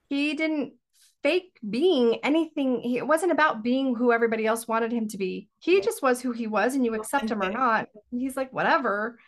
[0.08, 0.74] he didn't
[1.22, 2.80] fake being anything.
[2.80, 5.48] He, it wasn't about being who everybody else wanted him to be.
[5.58, 7.88] He just was who he was, and you accept him or not.
[8.12, 9.18] He's like, whatever.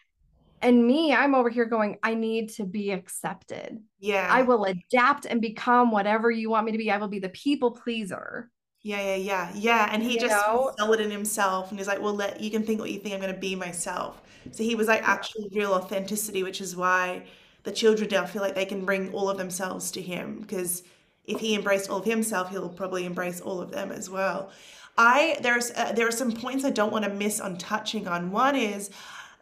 [0.60, 3.80] And me, I'm over here going, I need to be accepted.
[4.00, 4.28] Yeah.
[4.30, 6.90] I will adapt and become whatever you want me to be.
[6.90, 8.50] I will be the people pleaser.
[8.82, 9.88] Yeah, yeah, yeah, yeah.
[9.92, 10.72] And he You just know?
[10.78, 13.12] solid in himself, and he's like, "Well, let you can think what you think.
[13.14, 14.22] I'm going to be myself."
[14.52, 17.24] So he was like actually real authenticity, which is why
[17.64, 20.82] the children now feel like they can bring all of themselves to him because
[21.26, 24.50] if he embraced all of himself, he'll probably embrace all of them as well.
[24.96, 28.30] I there's uh, there are some points I don't want to miss on touching on.
[28.30, 28.90] One is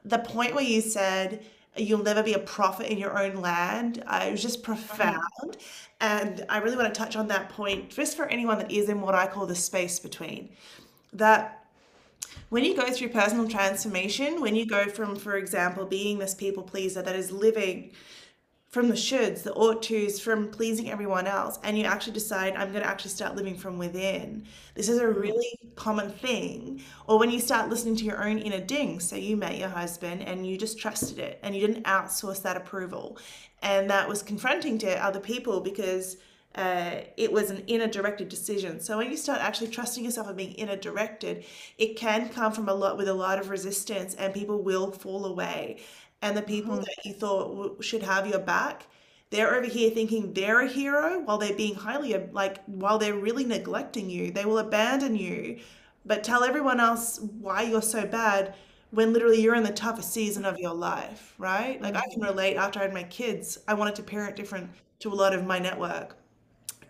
[0.05, 1.45] the point where you said
[1.77, 4.03] you'll never be a prophet in your own land.
[4.07, 5.57] Uh, it was just profound.
[6.01, 9.01] And I really want to touch on that point just for anyone that is in
[9.01, 10.51] what I call the space between.
[11.13, 11.66] That
[12.57, 16.63] when you go through personal transformation, when you go from, for example, being this people
[16.63, 17.93] pleaser that is living
[18.71, 22.71] from the shoulds, the ought tos, from pleasing everyone else, and you actually decide, I'm
[22.71, 24.47] going to actually start living from within.
[24.75, 25.21] This is a mm-hmm.
[25.21, 26.83] really common thing.
[27.07, 30.23] Or when you start listening to your own inner ding, so you met your husband
[30.23, 33.19] and you just trusted it and you didn't outsource that approval.
[33.61, 36.17] And that was confronting to other people because
[36.57, 38.81] uh, it was an inner directed decision.
[38.81, 41.45] So when you start actually trusting yourself and being inner directed,
[41.77, 45.27] it can come from a lot with a lot of resistance, and people will fall
[45.27, 45.79] away.
[46.23, 48.87] And the people that you thought w- should have your back,
[49.29, 53.45] they're over here thinking they're a hero while they're being highly like while they're really
[53.45, 54.31] neglecting you.
[54.31, 55.59] They will abandon you,
[56.07, 58.55] but tell everyone else why you're so bad
[58.93, 61.83] when literally you're in the toughest season of your life, right?
[61.83, 65.13] Like I can relate after I had my kids, I wanted to parent different to
[65.13, 66.17] a lot of my network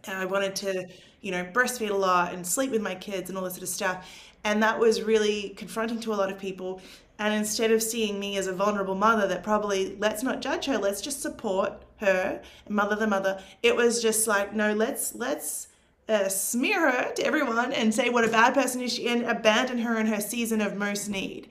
[0.06, 0.86] and I wanted to,
[1.20, 3.68] you know, breastfeed a lot and sleep with my kids and all this sort of
[3.68, 4.08] stuff.
[4.44, 6.80] And that was really confronting to a lot of people.
[7.18, 10.78] And instead of seeing me as a vulnerable mother that probably, let's not judge her,
[10.78, 15.68] let's just support her, mother the mother, it was just like, no, let's, let's,
[16.08, 19.78] uh, smear her to everyone and say what a bad person is she and abandon
[19.78, 21.48] her in her season of most need.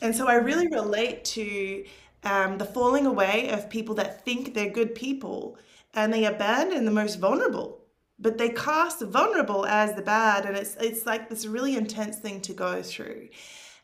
[0.00, 1.84] And so I really relate to
[2.24, 5.58] um, the falling away of people that think they're good people
[5.94, 7.80] and they abandon the most vulnerable.
[8.18, 12.18] But they cast the vulnerable as the bad, and it's it's like this really intense
[12.18, 13.28] thing to go through.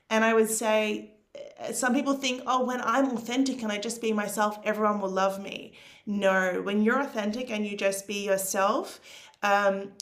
[0.08, 1.14] And I would say,
[1.60, 5.10] uh, some people think, oh, when I'm authentic and I just be myself, everyone will
[5.10, 5.74] love me.
[6.06, 9.00] No, when you're authentic and you just be yourself,
[9.42, 9.92] um,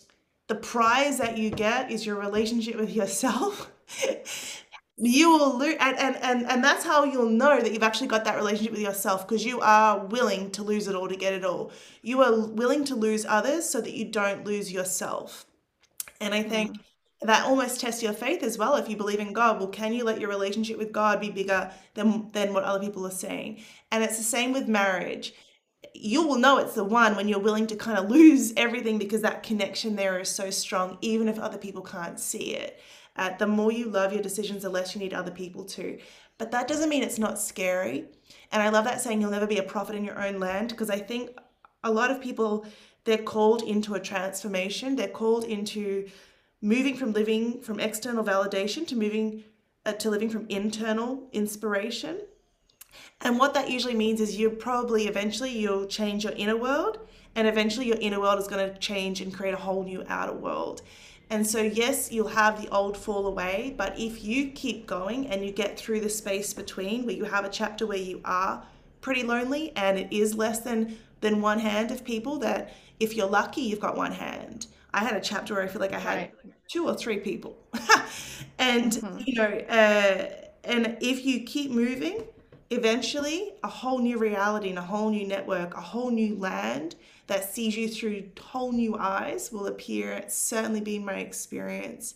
[0.46, 3.70] the prize that you get is your relationship with yourself.
[5.01, 8.24] you will lose and, and and and that's how you'll know that you've actually got
[8.24, 11.44] that relationship with yourself because you are willing to lose it all to get it
[11.44, 11.70] all.
[12.03, 15.46] You are willing to lose others so that you don't lose yourself.
[16.20, 17.26] And i think mm-hmm.
[17.28, 19.61] that almost tests your faith as well if you believe in god.
[19.61, 23.07] Well can you let your relationship with god be bigger than than what other people
[23.07, 23.62] are saying?
[23.92, 25.32] And it's the same with marriage.
[25.94, 29.22] You will know it's the one when you're willing to kind of lose everything because
[29.22, 32.80] that connection there is so strong, even if other people can't see it.
[33.18, 35.98] Uh, the more you love your decisions, the less you need other people to.
[36.38, 38.04] But that doesn't mean it's not scary.
[38.52, 40.88] And I love that saying, you'll never be a prophet in your own land, because
[40.88, 41.30] I think
[41.82, 42.64] a lot of people,
[43.04, 44.94] they're called into a transformation.
[44.94, 46.08] They're called into
[46.60, 49.44] moving from living from external validation to moving
[49.86, 52.20] uh, to living from internal inspiration.
[53.20, 56.98] And what that usually means is you probably eventually you'll change your inner world,
[57.34, 60.32] and eventually your inner world is going to change and create a whole new outer
[60.32, 60.82] world.
[61.31, 65.45] And so, yes, you'll have the old fall away, but if you keep going and
[65.45, 68.64] you get through the space between where you have a chapter where you are
[69.03, 73.26] pretty lonely and it is less than than one hand of people that if you're
[73.29, 74.68] lucky, you've got one hand.
[74.95, 76.55] I had a chapter where I feel like I had Right.
[76.68, 77.59] two or three people.
[78.59, 79.26] and, Mhm.
[79.26, 80.29] you know, uh,
[80.64, 82.24] and if you keep moving,
[82.70, 86.95] eventually a whole new reality and a whole new network, a whole new land
[87.29, 90.12] that sees you through whole new eyes will appear.
[90.12, 92.14] It's certainly been my experience.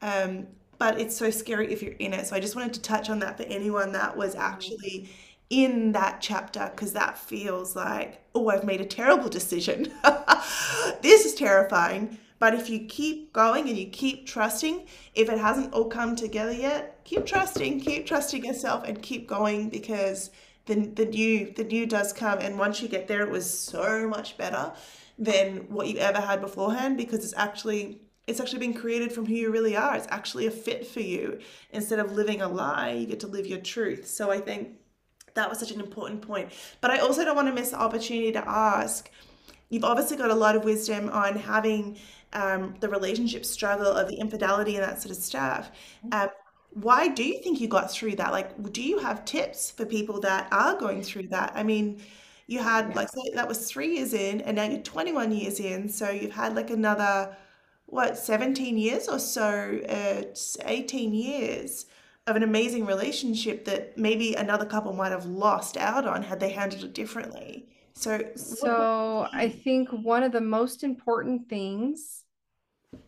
[0.00, 0.46] Um,
[0.78, 2.26] but it's so scary if you're in it.
[2.26, 5.10] So I just wanted to touch on that for anyone that was actually
[5.50, 9.92] in that chapter because that feels like, oh, I've made a terrible decision.
[11.02, 12.18] this is terrifying.
[12.38, 16.52] But if you keep going and you keep trusting, if it hasn't all come together
[16.52, 20.30] yet, keep trusting, keep trusting yourself and keep going because
[20.66, 24.06] the, the new the new does come and once you get there it was so
[24.08, 24.72] much better
[25.18, 29.34] than what you ever had beforehand because it's actually it's actually been created from who
[29.34, 29.96] you really are.
[29.96, 31.40] It's actually a fit for you.
[31.72, 34.06] Instead of living a lie, you get to live your truth.
[34.06, 34.76] So I think
[35.34, 36.52] that was such an important point.
[36.80, 39.10] But I also don't want to miss the opportunity to ask.
[39.68, 41.96] You've obviously got a lot of wisdom on having
[42.32, 45.70] um, the relationship struggle of the infidelity and that sort of stuff.
[46.12, 46.28] Um,
[46.72, 48.32] why do you think you got through that?
[48.32, 51.52] Like, do you have tips for people that are going through that?
[51.54, 52.00] I mean,
[52.46, 55.88] you had like say that was three years in, and now you're 21 years in,
[55.88, 57.36] so you've had like another
[57.86, 60.22] what 17 years or so, uh,
[60.64, 61.86] 18 years
[62.26, 66.50] of an amazing relationship that maybe another couple might have lost out on had they
[66.50, 67.68] handled it differently.
[67.94, 72.24] So, what, So I think one of the most important things,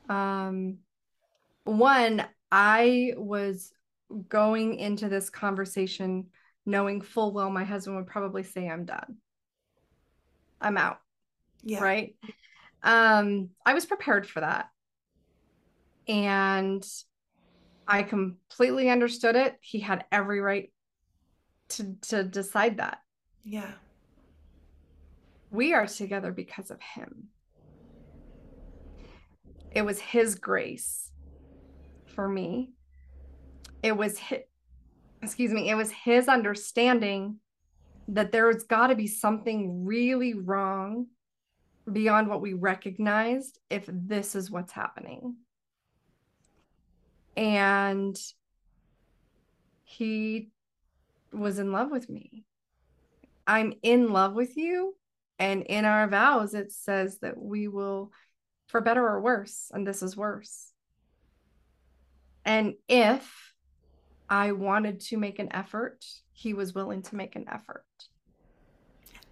[0.08, 0.78] um,
[1.64, 3.72] one, I was
[4.28, 6.26] going into this conversation
[6.66, 9.16] knowing full well my husband would probably say I'm done.
[10.60, 10.98] I'm out,
[11.62, 12.14] yeah, right?
[12.82, 14.68] Um, I was prepared for that.
[16.06, 16.86] And
[17.88, 19.56] I completely understood it.
[19.62, 20.70] He had every right
[21.70, 22.98] to to decide that.
[23.44, 23.72] yeah,
[25.50, 27.28] We are together because of him.
[29.70, 31.11] It was his grace
[32.14, 32.70] for me.
[33.82, 34.40] It was his,
[35.22, 37.38] excuse me, it was his understanding
[38.08, 41.06] that there's got to be something really wrong
[41.90, 45.36] beyond what we recognized if this is what's happening.
[47.36, 48.16] And
[49.84, 50.50] he
[51.32, 52.44] was in love with me.
[53.46, 54.94] I'm in love with you.
[55.38, 58.12] And in our vows, it says that we will,
[58.68, 60.71] for better or worse, and this is worse.
[62.44, 63.54] And if
[64.28, 67.84] I wanted to make an effort, he was willing to make an effort.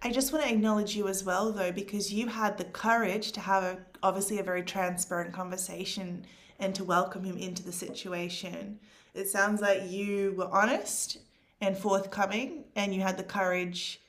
[0.03, 3.39] I just want to acknowledge you as well, though, because you had the courage to
[3.39, 6.25] have a, obviously a very transparent conversation
[6.59, 8.79] and to welcome him into the situation.
[9.13, 11.19] It sounds like you were honest
[11.59, 14.01] and forthcoming, and you had the courage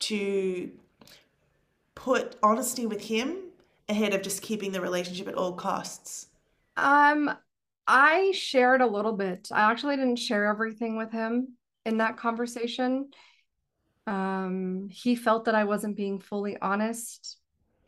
[0.00, 0.70] to
[1.94, 3.36] put honesty with him
[3.88, 6.26] ahead of just keeping the relationship at all costs.
[6.76, 7.30] Um,
[7.92, 9.48] I shared a little bit.
[9.50, 13.10] I actually didn't share everything with him in that conversation.
[14.06, 17.38] Um, he felt that I wasn't being fully honest.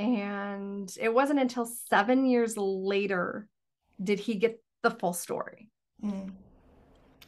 [0.00, 3.48] And it wasn't until seven years later
[4.02, 5.70] did he get the full story.
[6.04, 6.32] Mm.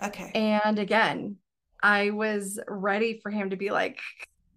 [0.03, 0.33] Okay.
[0.35, 1.37] And again,
[1.81, 4.01] I was ready for him to be like,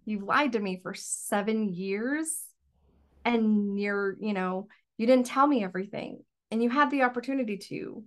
[0.06, 2.42] You've lied to me for seven years
[3.24, 4.66] and you're, you know,
[4.96, 8.04] you didn't tell me everything and you had the opportunity to.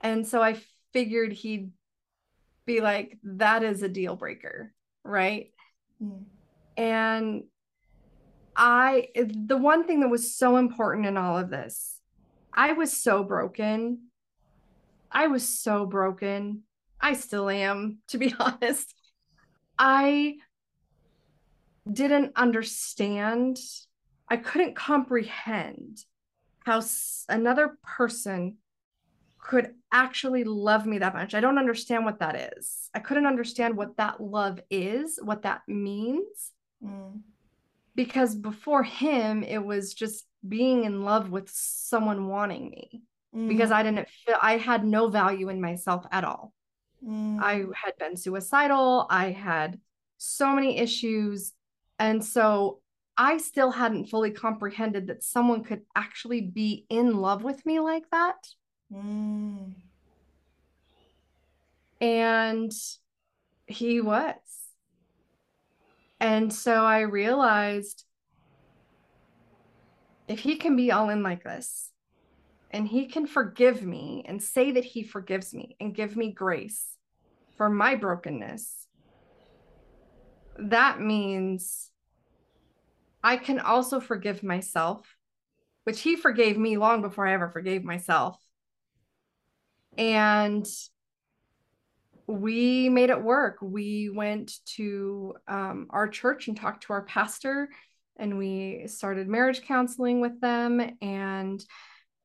[0.00, 0.60] And so I
[0.92, 1.70] figured he'd
[2.66, 4.72] be like, That is a deal breaker.
[5.04, 5.52] Right.
[6.02, 6.24] Mm.
[6.76, 7.44] And
[8.56, 11.98] I, the one thing that was so important in all of this,
[12.52, 14.10] I was so broken.
[15.10, 16.62] I was so broken.
[17.00, 18.94] I still am, to be honest.
[19.78, 20.36] I
[21.90, 23.58] didn't understand,
[24.28, 26.04] I couldn't comprehend
[26.64, 26.82] how
[27.28, 28.56] another person
[29.38, 31.34] could actually love me that much.
[31.34, 32.90] I don't understand what that is.
[32.94, 36.52] I couldn't understand what that love is, what that means
[36.82, 37.20] Mm.
[37.94, 43.02] because before him it was just being in love with someone wanting me
[43.48, 43.74] because Mm.
[43.74, 46.54] I didn't feel I had no value in myself at all.
[47.06, 47.38] Mm.
[47.42, 49.78] I had been suicidal, I had
[50.16, 51.52] so many issues
[51.98, 52.80] and so
[53.22, 58.08] I still hadn't fully comprehended that someone could actually be in love with me like
[58.10, 58.48] that
[58.90, 59.74] Mm.
[62.00, 62.72] and
[63.66, 64.34] he was.
[66.18, 68.06] And so I realized
[70.26, 71.92] if he can be all in like this
[72.70, 76.96] and he can forgive me and say that he forgives me and give me grace
[77.58, 78.86] for my brokenness,
[80.58, 81.89] that means
[83.22, 85.16] I can also forgive myself,
[85.84, 88.38] which he forgave me long before I ever forgave myself.
[89.98, 90.66] And
[92.26, 93.58] we made it work.
[93.60, 97.68] We went to um, our church and talked to our pastor,
[98.16, 100.80] and we started marriage counseling with them.
[101.02, 101.64] And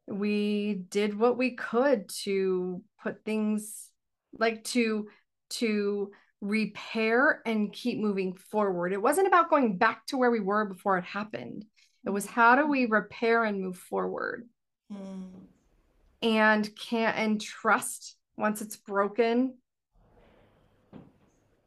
[0.07, 3.89] we did what we could to put things
[4.37, 5.07] like to
[5.49, 6.11] to
[6.45, 8.93] repair and keep moving forward.
[8.93, 11.65] It wasn't about going back to where we were before it happened.
[12.05, 14.47] It was how do we repair and move forward?
[14.93, 15.29] Mm.
[16.21, 19.55] And can't and trust once it's broken.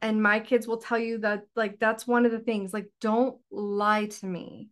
[0.01, 3.37] And my kids will tell you that like that's one of the things like don't
[3.51, 4.69] lie to me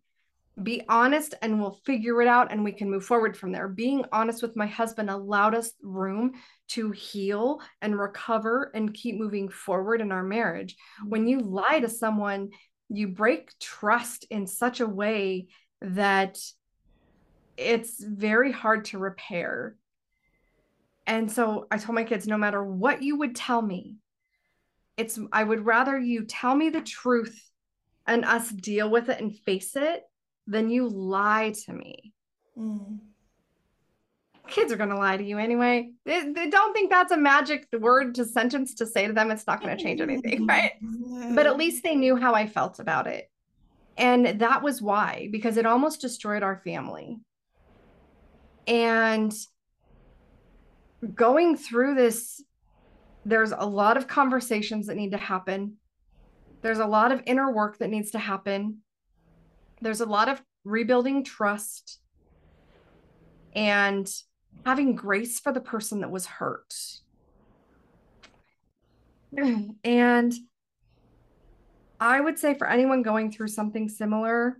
[0.63, 3.67] be honest and we'll figure it out and we can move forward from there.
[3.67, 6.33] Being honest with my husband allowed us room
[6.69, 10.75] to heal and recover and keep moving forward in our marriage.
[11.05, 12.49] When you lie to someone,
[12.89, 15.47] you break trust in such a way
[15.81, 16.39] that
[17.55, 19.75] it's very hard to repair.
[21.05, 23.97] And so I told my kids no matter what you would tell me,
[24.97, 27.39] it's I would rather you tell me the truth
[28.07, 30.03] and us deal with it and face it
[30.47, 32.13] then you lie to me.
[32.57, 32.99] Mm.
[34.47, 35.91] Kids are going to lie to you anyway.
[36.05, 39.29] They, they, don't think that's a magic word to sentence to say to them.
[39.29, 40.71] It's not going to change anything, right?
[41.35, 43.29] But at least they knew how I felt about it.
[43.97, 47.17] And that was why, because it almost destroyed our family.
[48.67, 49.33] And
[51.13, 52.41] going through this,
[53.25, 55.75] there's a lot of conversations that need to happen.
[56.61, 58.77] There's a lot of inner work that needs to happen
[59.81, 61.99] there's a lot of rebuilding trust
[63.55, 64.11] and
[64.65, 66.73] having grace for the person that was hurt.
[69.83, 70.33] And
[71.99, 74.57] I would say for anyone going through something similar,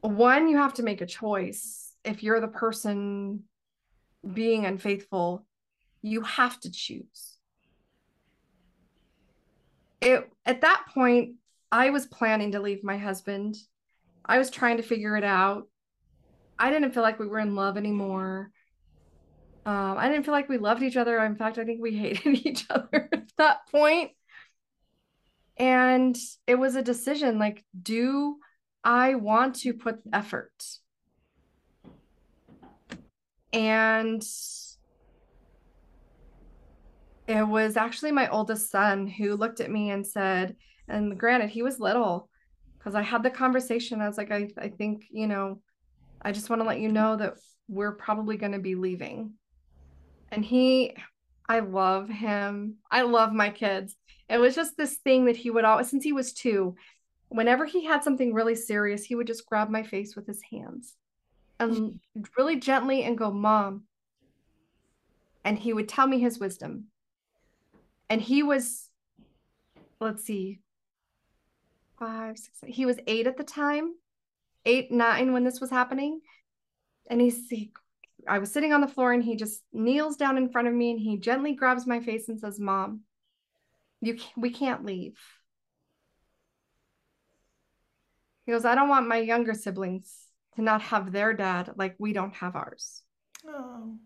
[0.00, 1.92] one, you have to make a choice.
[2.04, 3.44] If you're the person
[4.32, 5.44] being unfaithful,
[6.02, 7.38] you have to choose.
[10.00, 11.34] It at that point,
[11.70, 13.56] I was planning to leave my husband.
[14.24, 15.68] I was trying to figure it out.
[16.58, 18.50] I didn't feel like we were in love anymore.
[19.66, 21.18] Um, I didn't feel like we loved each other.
[21.24, 24.12] In fact, I think we hated each other at that point.
[25.58, 26.16] And
[26.46, 28.36] it was a decision like, do
[28.84, 30.52] I want to put effort?
[33.52, 34.22] And
[37.26, 40.56] it was actually my oldest son who looked at me and said,
[40.88, 42.28] and granted, he was little
[42.78, 44.00] because I had the conversation.
[44.00, 45.60] I was like, I, I think, you know,
[46.22, 47.34] I just want to let you know that
[47.68, 49.34] we're probably going to be leaving.
[50.30, 50.96] And he,
[51.48, 52.76] I love him.
[52.90, 53.94] I love my kids.
[54.28, 56.76] It was just this thing that he would always, since he was two,
[57.28, 60.94] whenever he had something really serious, he would just grab my face with his hands
[61.58, 62.00] and
[62.38, 63.84] really gently and go, Mom.
[65.44, 66.86] And he would tell me his wisdom.
[68.10, 68.88] And he was,
[70.00, 70.60] let's see,
[71.98, 73.94] five, six, he was eight at the time,
[74.64, 76.20] eight, nine when this was happening.
[77.10, 77.72] And he's, he,
[78.26, 80.90] I was sitting on the floor and he just kneels down in front of me
[80.90, 83.00] and he gently grabs my face and says, Mom,
[84.00, 85.18] you can't, we can't leave.
[88.46, 90.14] He goes, I don't want my younger siblings
[90.56, 93.02] to not have their dad like we don't have ours.
[93.46, 93.96] Oh.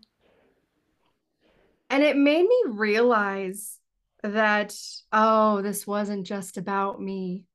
[1.89, 3.77] And it made me realize
[4.23, 4.75] that,
[5.11, 7.45] oh, this wasn't just about me.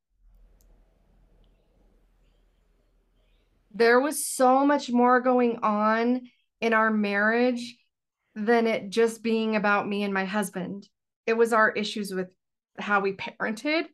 [3.73, 6.21] There was so much more going on
[6.61, 7.77] in our marriage
[8.35, 10.87] than it just being about me and my husband.
[11.25, 12.29] It was our issues with
[12.77, 13.85] how we parented.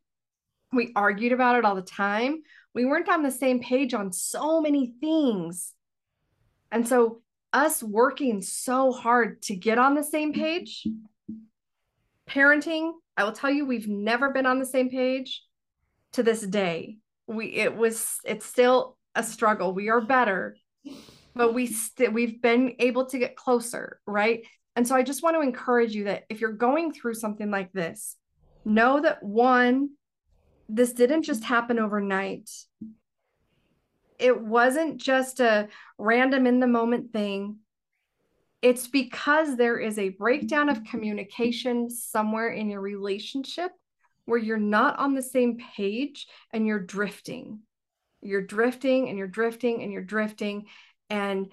[0.72, 2.42] We argued about it all the time.
[2.74, 5.72] We weren't on the same page on so many things.
[6.70, 7.22] And so,
[7.52, 10.86] us working so hard to get on the same page,
[12.28, 15.42] parenting, I will tell you, we've never been on the same page
[16.12, 16.98] to this day.
[17.26, 19.72] We, it was, it's still a struggle.
[19.72, 20.56] We are better,
[21.34, 24.46] but we st- we've been able to get closer, right?
[24.76, 27.72] And so I just want to encourage you that if you're going through something like
[27.72, 28.16] this,
[28.64, 29.90] know that one,
[30.68, 32.50] this didn't just happen overnight.
[34.18, 37.56] It wasn't just a random in the moment thing.
[38.60, 43.70] It's because there is a breakdown of communication somewhere in your relationship
[44.24, 47.60] where you're not on the same page and you're drifting
[48.20, 50.66] you're drifting and you're drifting and you're drifting
[51.10, 51.48] and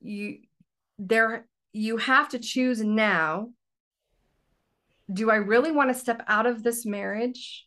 [0.00, 0.38] you
[0.98, 3.48] there you have to choose now
[5.12, 7.66] do i really want to step out of this marriage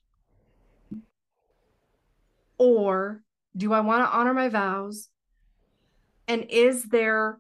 [2.63, 3.21] Or
[3.57, 5.09] do I want to honor my vows?
[6.27, 7.39] And is there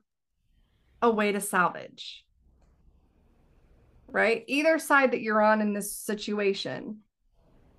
[1.01, 2.25] a way to salvage?
[4.07, 4.43] Right?
[4.47, 6.99] Either side that you're on in this situation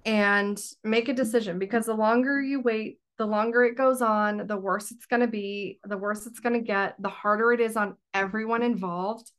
[0.07, 4.57] and make a decision because the longer you wait, the longer it goes on, the
[4.57, 7.77] worse it's going to be, the worse it's going to get, the harder it is
[7.77, 9.31] on everyone involved.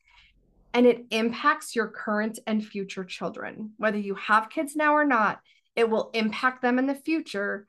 [0.74, 3.72] And it impacts your current and future children.
[3.78, 5.40] Whether you have kids now or not,
[5.76, 7.68] it will impact them in the future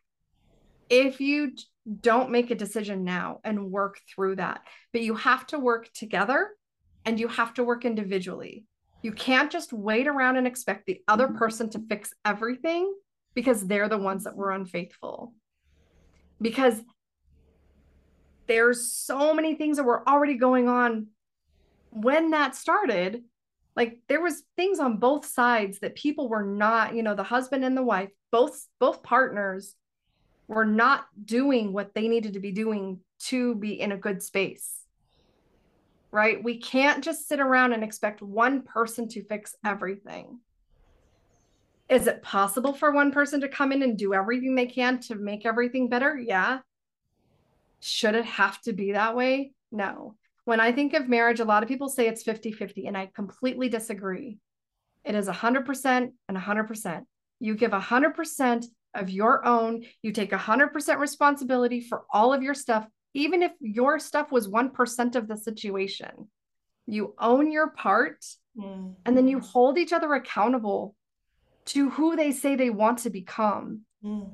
[0.88, 1.52] if you
[2.00, 4.62] don't make a decision now and work through that.
[4.92, 6.50] But you have to work together
[7.04, 8.64] and you have to work individually.
[9.02, 11.38] You can't just wait around and expect the other mm-hmm.
[11.38, 12.92] person to fix everything
[13.34, 15.32] because they're the ones that were unfaithful
[16.41, 16.80] because
[18.47, 21.09] there's so many things that were already going on
[21.91, 23.24] when that started.
[23.74, 27.64] Like there was things on both sides that people were not you know the husband
[27.64, 29.74] and the wife both both partners
[30.49, 34.87] were not doing what they needed to be doing to be in a good space
[36.16, 36.43] right?
[36.43, 40.41] We can't just sit around and expect one person to fix everything
[41.89, 45.14] is it possible for one person to come in and do everything they can to
[45.14, 46.18] make everything better?
[46.18, 46.61] Yeah.
[47.80, 49.53] Should it have to be that way?
[49.70, 50.16] No.
[50.45, 53.11] When I think of marriage, a lot of people say it's 50 50, and I
[53.14, 54.39] completely disagree.
[55.05, 57.03] It is 100% and 100%.
[57.39, 58.64] You give 100%
[58.95, 63.99] of your own, you take 100% responsibility for all of your stuff, even if your
[63.99, 66.28] stuff was 1% of the situation.
[66.87, 68.24] You own your part,
[68.59, 68.95] mm.
[69.05, 70.95] and then you hold each other accountable
[71.66, 74.30] to who they say they want to become mm.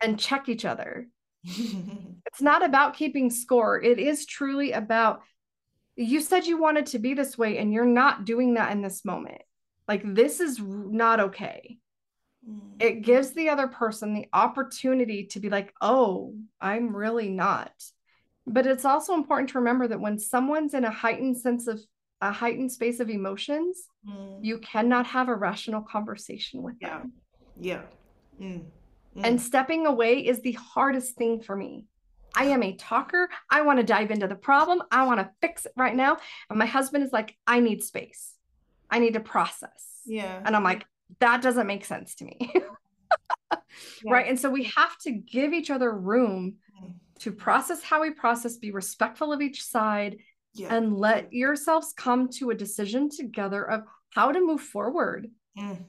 [0.00, 1.08] and check each other.
[1.44, 3.82] it's not about keeping score.
[3.82, 5.22] It is truly about
[5.96, 9.04] you said you wanted to be this way and you're not doing that in this
[9.04, 9.42] moment.
[9.86, 11.78] Like this is not okay.
[12.48, 12.60] Mm.
[12.80, 17.72] It gives the other person the opportunity to be like, "Oh, I'm really not."
[18.46, 21.80] But it's also important to remember that when someone's in a heightened sense of
[22.20, 24.38] a heightened space of emotions, mm.
[24.42, 26.98] you cannot have a rational conversation with yeah.
[26.98, 27.12] them.
[27.60, 27.82] Yeah.
[28.40, 28.64] Mm.
[29.16, 29.20] Mm.
[29.22, 31.86] And stepping away is the hardest thing for me.
[32.36, 33.28] I am a talker.
[33.48, 34.82] I want to dive into the problem.
[34.90, 36.16] I want to fix it right now.
[36.50, 38.32] And my husband is like, I need space.
[38.90, 40.00] I need to process.
[40.04, 40.42] Yeah.
[40.44, 40.84] And I'm like,
[41.20, 42.52] that doesn't make sense to me.
[42.54, 43.60] yeah.
[44.06, 44.26] Right.
[44.28, 46.92] And so we have to give each other room mm.
[47.20, 50.18] to process how we process, be respectful of each side,
[50.54, 50.74] yeah.
[50.74, 55.28] and let yourselves come to a decision together of how to move forward.
[55.58, 55.84] Mm.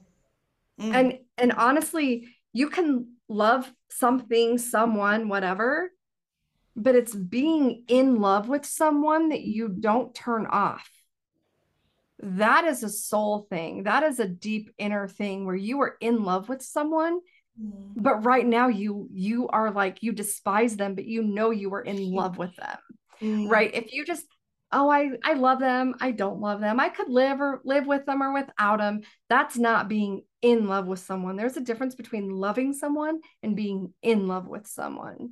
[0.80, 0.94] Mm.
[0.94, 5.90] And and honestly, you can love something, someone, whatever,
[6.74, 10.88] but it's being in love with someone that you don't turn off.
[12.20, 13.84] That is a soul thing.
[13.84, 17.20] That is a deep inner thing where you are in love with someone
[17.60, 17.92] mm.
[17.96, 21.82] but right now you you are like you despise them but you know you are
[21.82, 22.78] in love with them
[23.20, 23.48] mm.
[23.48, 24.26] right if you just
[24.72, 25.94] oh i i love them.
[26.00, 26.80] I don't love them.
[26.80, 30.86] I could live or live with them or without them that's not being in love
[30.86, 31.36] with someone.
[31.36, 35.30] There's a difference between loving someone and being in love with someone.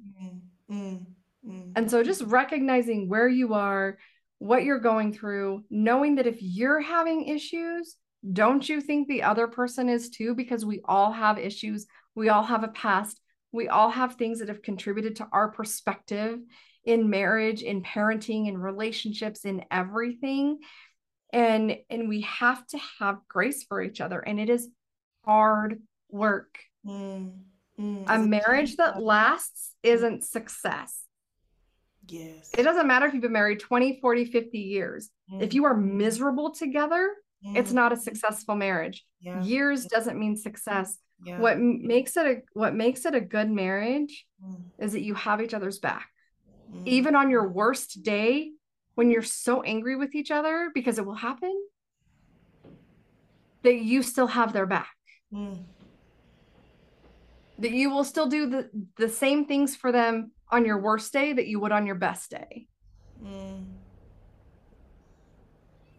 [0.70, 1.06] Mm,
[1.46, 3.98] mm, and so just recognizing where you are
[4.38, 7.96] what you're going through knowing that if you're having issues
[8.32, 10.34] don't you think the other person is too?
[10.34, 11.86] Because we all have issues.
[12.14, 13.20] We all have a past.
[13.52, 16.38] We all have things that have contributed to our perspective
[16.84, 20.58] in marriage in parenting in relationships in everything
[21.32, 24.68] and and we have to have grace for each other and it is
[25.24, 25.80] hard
[26.10, 27.32] work mm,
[27.78, 31.02] mm, a marriage that lasts isn't success
[32.08, 35.42] yes it doesn't matter if you've been married 20 40 50 years mm.
[35.42, 37.10] if you are miserable together
[37.46, 37.74] it's mm.
[37.74, 39.42] not a successful marriage yeah.
[39.42, 41.38] years doesn't mean success yeah.
[41.38, 44.62] what makes it a what makes it a good marriage mm.
[44.78, 46.08] is that you have each other's back
[46.74, 46.86] mm.
[46.86, 48.50] even on your worst day
[48.94, 51.54] when you're so angry with each other because it will happen
[53.62, 54.94] that you still have their back
[55.32, 55.58] mm.
[57.58, 61.32] that you will still do the the same things for them on your worst day
[61.32, 62.66] that you would on your best day
[63.22, 63.64] mm.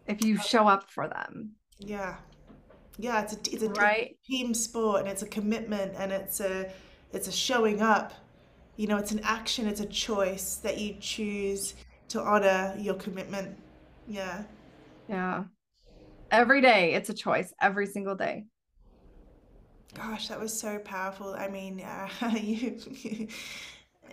[0.06, 2.16] if you show up for them yeah
[2.98, 4.16] yeah it's a it's a right?
[4.24, 6.70] team sport and it's a commitment and it's a
[7.12, 8.12] it's a showing up
[8.76, 11.74] you know, it's an action, it's a choice that you choose
[12.08, 13.56] to honor your commitment.
[14.06, 14.44] Yeah.
[15.08, 15.44] Yeah.
[16.30, 18.44] Every day, it's a choice, every single day.
[19.94, 21.34] Gosh, that was so powerful.
[21.34, 22.78] I mean, uh, you,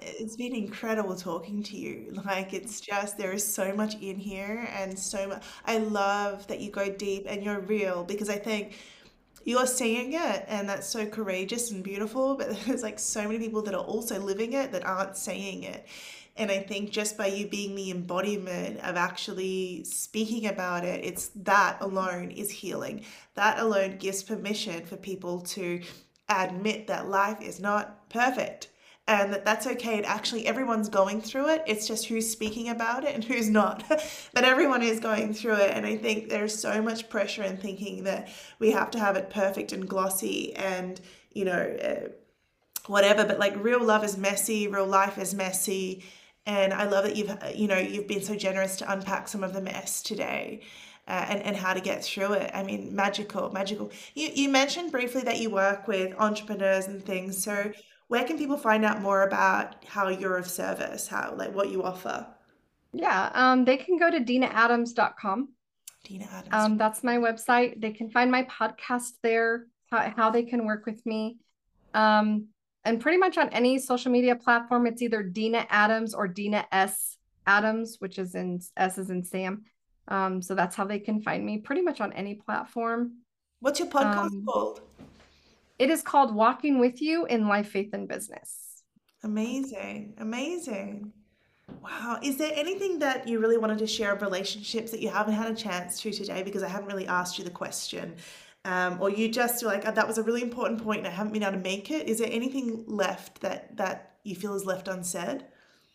[0.01, 2.14] it's been incredible talking to you.
[2.26, 5.43] Like, it's just, there is so much in here, and so much.
[5.66, 8.78] I love that you go deep and you're real because I think
[9.44, 13.62] you're seeing it and that's so courageous and beautiful but there's like so many people
[13.62, 15.86] that are also living it that aren't saying it.
[16.36, 21.30] And i think just by you being the embodiment of actually speaking about it it's
[21.36, 23.06] that alone is healing.
[23.36, 25.82] That alone gives permission for people to
[26.30, 28.70] admit that life is not perfect
[29.08, 29.97] and that that's okay.
[29.97, 31.64] And actually, everyone's going through it.
[31.68, 33.84] It's just who's speaking about it and who's not.
[34.34, 35.72] but everyone is going through it.
[35.72, 38.30] And I think there's so much pressure in thinking that
[38.60, 41.01] we have to have it perfect and glossy and,
[41.34, 42.10] you know, uh,
[42.88, 43.26] whatever.
[43.26, 46.06] But like real love is messy, real life is messy.
[46.45, 49.54] And I love that you've, you know, you've been so generous to unpack some of
[49.54, 50.62] the mess today.
[51.06, 52.49] Uh, and, and how to get through it.
[52.54, 53.91] I mean, magical, magical.
[54.14, 57.43] You, you mentioned briefly that you work with entrepreneurs and things.
[57.43, 57.74] So,
[58.14, 61.82] where can people find out more about how you're of service, how like what you
[61.82, 62.28] offer?
[62.93, 65.49] Yeah, um, they can go to denaadams.com.
[66.03, 66.53] Dena Adams.
[66.53, 67.82] Um, that's my website.
[67.82, 71.38] They can find my podcast there, how, how they can work with me.
[71.95, 72.49] Um,
[72.86, 77.18] and pretty much on any social media platform, it's either Dena Adams or Dena S
[77.47, 79.64] Adams, which is in S is in Sam.
[80.07, 83.22] Um, so that's how they can find me pretty much on any platform.
[83.59, 84.82] What's your podcast um, called?
[85.80, 88.84] It is called Walking with You in Life, Faith, and Business.
[89.24, 90.14] Amazing.
[90.18, 91.14] Amazing.
[91.82, 92.20] Wow.
[92.22, 95.52] Is there anything that you really wanted to share of relationships that you haven't had
[95.52, 98.16] a chance to today because I haven't really asked you the question?
[98.66, 101.12] Um, or you just feel like oh, that was a really important point and I
[101.12, 102.08] haven't been able to make it.
[102.08, 105.46] Is there anything left that that you feel is left unsaid?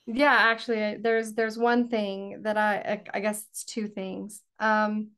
[0.07, 4.43] Yeah, actually, there's there's one thing that I I guess it's two things.
[4.59, 5.09] Um,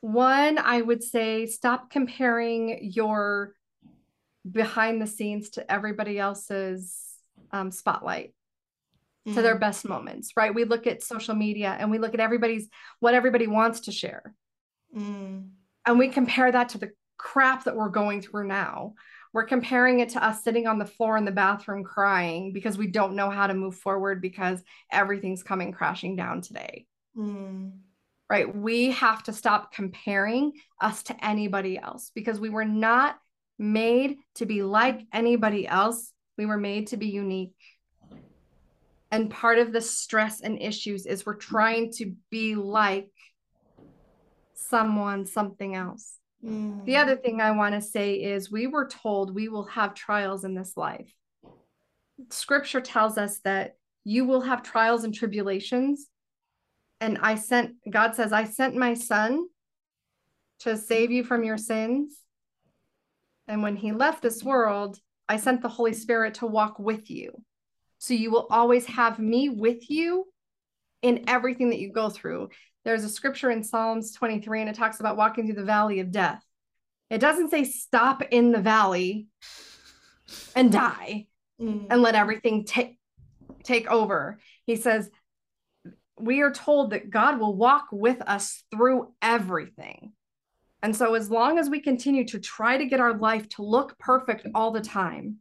[0.00, 3.54] one, I would say stop comparing your
[4.50, 6.96] behind the scenes to everybody else's
[7.52, 8.34] um, spotlight
[9.26, 9.34] mm.
[9.34, 9.60] to their mm.
[9.60, 12.68] best moments right we look at social media and we look at everybody's
[13.00, 14.34] what everybody wants to share
[14.96, 15.48] mm.
[15.86, 18.94] and we compare that to the crap that we're going through now
[19.34, 22.86] we're comparing it to us sitting on the floor in the bathroom crying because we
[22.86, 26.86] don't know how to move forward because everything's coming crashing down today
[27.16, 27.72] mm.
[28.30, 33.18] right we have to stop comparing us to anybody else because we were not
[33.58, 36.12] made to be like anybody else.
[36.36, 37.54] We were made to be unique.
[39.10, 43.10] And part of the stress and issues is we're trying to be like
[44.54, 46.18] someone, something else.
[46.44, 46.84] Mm.
[46.84, 50.44] The other thing I want to say is we were told we will have trials
[50.44, 51.10] in this life.
[52.30, 56.08] Scripture tells us that you will have trials and tribulations.
[57.00, 59.46] And I sent, God says, I sent my son
[60.60, 62.18] to save you from your sins
[63.48, 67.32] and when he left this world, I sent the Holy Spirit to walk with you.
[67.98, 70.26] So you will always have me with you
[71.02, 72.50] in everything that you go through.
[72.84, 76.10] There's a scripture in Psalms 23 and it talks about walking through the valley of
[76.10, 76.42] death.
[77.10, 79.26] It doesn't say stop in the valley
[80.54, 81.26] and die
[81.60, 81.86] mm.
[81.90, 82.98] and let everything take
[83.64, 84.38] take over.
[84.66, 85.10] He says
[86.20, 90.12] we are told that God will walk with us through everything.
[90.82, 93.98] And so, as long as we continue to try to get our life to look
[93.98, 95.38] perfect all the time,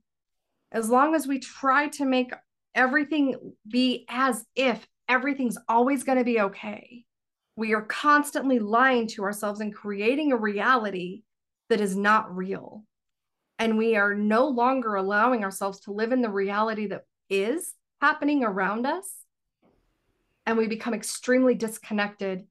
[0.72, 2.32] as long as we try to make
[2.74, 3.36] everything
[3.68, 7.06] be as if everything's always going to be okay,
[7.56, 11.24] we are constantly lying to ourselves and creating a reality
[11.70, 12.84] that is not real.
[13.60, 18.44] And we are no longer allowing ourselves to live in the reality that is happening
[18.44, 19.12] around us.
[20.46, 22.46] And we become extremely disconnected.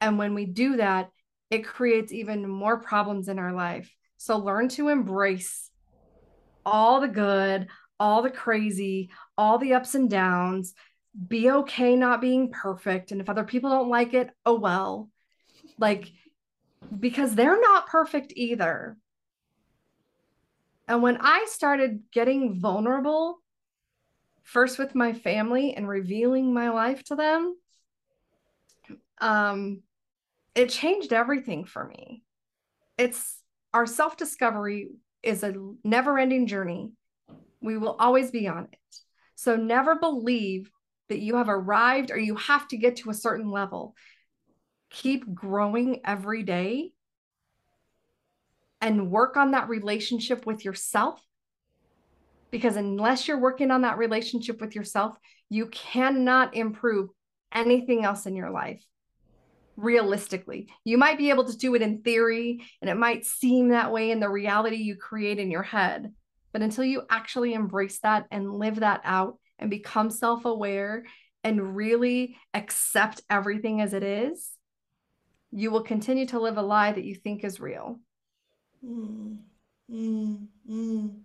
[0.00, 1.10] And when we do that,
[1.50, 3.94] it creates even more problems in our life.
[4.16, 5.70] So learn to embrace
[6.64, 7.68] all the good,
[8.00, 10.74] all the crazy, all the ups and downs.
[11.28, 13.12] Be okay not being perfect.
[13.12, 15.08] And if other people don't like it, oh well.
[15.78, 16.12] Like,
[16.98, 18.96] because they're not perfect either.
[20.88, 23.40] And when I started getting vulnerable,
[24.42, 27.56] first with my family and revealing my life to them,
[29.18, 29.82] um,
[30.56, 32.22] it changed everything for me.
[32.98, 33.38] It's
[33.74, 34.88] our self discovery
[35.22, 35.54] is a
[35.84, 36.92] never ending journey.
[37.60, 38.96] We will always be on it.
[39.34, 40.70] So never believe
[41.10, 43.94] that you have arrived or you have to get to a certain level.
[44.90, 46.92] Keep growing every day
[48.80, 51.20] and work on that relationship with yourself.
[52.50, 55.18] Because unless you're working on that relationship with yourself,
[55.50, 57.10] you cannot improve
[57.52, 58.82] anything else in your life
[59.76, 60.68] realistically.
[60.84, 64.10] You might be able to do it in theory, and it might seem that way
[64.10, 66.12] in the reality you create in your head.
[66.52, 71.04] But until you actually embrace that and live that out and become self aware
[71.44, 74.50] and really accept everything as it is,
[75.52, 78.00] you will continue to live a lie that you think is real.
[78.84, 79.38] Mm,
[79.90, 81.20] mm, mm.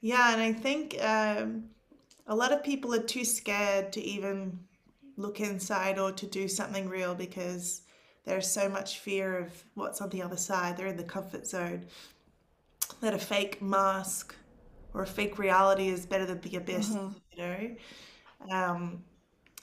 [0.00, 1.64] Yeah, and I think um,
[2.26, 4.58] a lot of people are too scared to even
[5.16, 7.82] look inside or to do something real because
[8.24, 10.76] there's so much fear of what's on the other side.
[10.76, 11.86] They're in the comfort zone.
[13.00, 14.34] That a fake mask
[14.94, 17.08] or a fake reality is better than the abyss, Mm-hmm.
[17.32, 17.76] you know?
[18.50, 19.04] Um,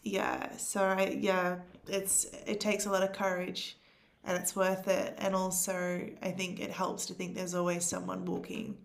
[0.04, 1.58] yeah, so I, yeah,
[1.88, 3.78] it's it takes a lot of courage
[4.24, 5.16] and it's worth it.
[5.18, 8.78] And also, I think it helps to think there's always someone walking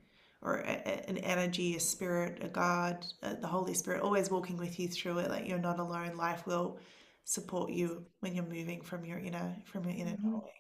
[0.43, 4.57] or a, a- an energy, a spirit, a God, uh, the Holy Spirit, always walking
[4.57, 5.31] with you through it.
[5.31, 6.17] Like you're not alone.
[6.17, 6.79] Life will
[7.25, 10.25] support you when you're moving from your inner from your inner Mhm.
[10.25, 10.53] knowing.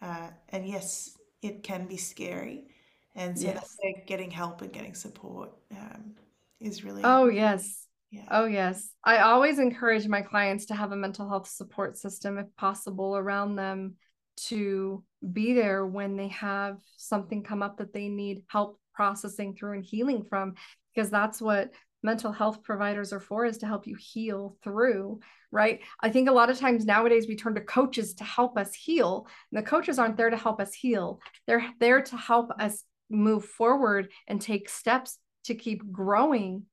[0.00, 2.66] Uh, and yes, it can be scary,
[3.14, 3.76] and so that's Yes.
[3.80, 6.14] where getting help and getting support um,
[6.60, 7.86] is really Oh, yes.
[8.10, 8.26] yeah.
[8.30, 8.90] Oh, yes.
[9.04, 13.56] I always encourage my clients to have a mental health support system, if possible, around
[13.56, 13.96] them
[14.36, 19.74] to be there when they have something come up that they need help processing through
[19.74, 20.54] and healing from,
[20.94, 21.72] because that's what
[22.04, 25.18] mental health providers are for, is to help you heal through,
[25.50, 25.80] right?
[26.00, 29.26] I think a lot of times nowadays we turn to coaches to help us heal.
[29.50, 33.44] And the coaches aren't there to help us heal, they're there to help us move
[33.44, 36.66] forward and take steps to keep growing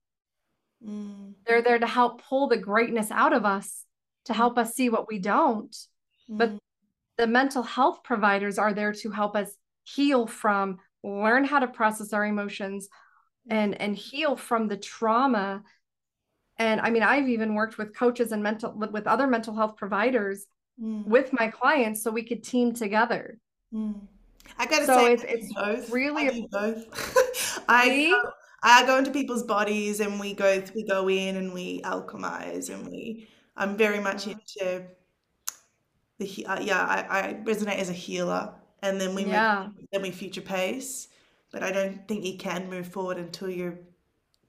[0.85, 3.85] Mm, they're there to help pull the greatness out of us,
[4.25, 5.75] to help us see what we don't.
[6.27, 6.57] But mm,
[7.17, 12.13] the mental health providers are there to help us heal from, learn how to process
[12.13, 12.87] our emotions
[13.49, 15.63] and and heal from the trauma.
[16.57, 20.45] And I mean, I've even worked with coaches and mental with other mental health providers
[20.81, 23.39] mm, with my clients so we could team together.
[23.73, 23.95] mm.
[24.57, 25.89] I gotta So say, it's- it's both.
[25.89, 27.63] really I both.
[27.69, 28.13] I
[28.63, 32.85] I go into people's bodies and we go we go in and we alchemize and
[32.87, 33.27] we.
[33.57, 34.31] I'm very much Mhm.
[34.33, 34.85] into
[36.19, 36.85] the uh, yeah.
[36.85, 39.69] I, I resonate as a healer, and then we move, Yeah.
[39.91, 41.07] then we future pace.
[41.51, 43.77] But I don't think you can move forward until you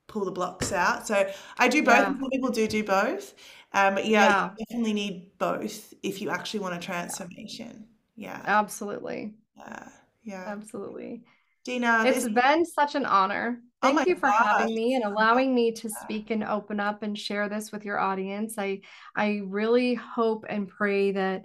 [0.07, 1.07] pull the blocks out.
[1.07, 1.97] So I do both.
[1.99, 2.15] Yeah.
[2.31, 3.35] people do do both.
[3.73, 4.51] Um, but yeah, Yeah.
[4.59, 7.87] you definitely need both if you actually want a transformation.
[8.17, 9.35] Yeah, Absolutely.
[9.57, 9.89] yeah,
[10.23, 10.45] yeah.
[10.49, 11.23] Absolutely.
[11.65, 13.61] Dena, It's this, been such an honor.
[13.83, 17.03] Oh Thank my you for having me and allowing me to speak and open up
[17.03, 18.59] and share this with your audience.
[18.59, 18.81] I
[19.17, 21.45] I really hope and pray that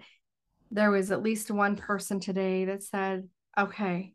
[0.71, 4.13] there was at least one person today that said, "Okay,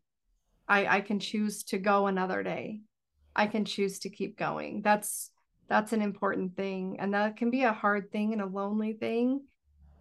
[0.73, 2.81] I I can choose to go another day.
[3.37, 5.31] I can choose to keep going." That's
[5.69, 9.47] that's an important thing, and that can be a hard thing and a lonely thing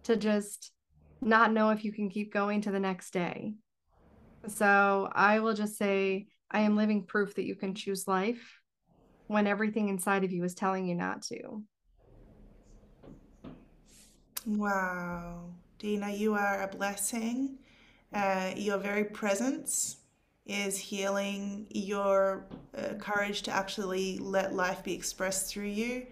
[0.04, 0.72] to just
[1.20, 3.54] not know if you can keep going to the next day.
[4.48, 8.60] So I will just say I am living proof that you can choose life
[9.28, 11.62] when everything inside of you is telling you not to.
[14.46, 15.44] wow,
[15.78, 17.58] Dena, you are a blessing.
[18.12, 19.96] Uh, your very presence
[20.46, 21.66] is healing.
[21.70, 22.44] Your
[22.76, 26.06] uh, courage to actually let life be expressed through you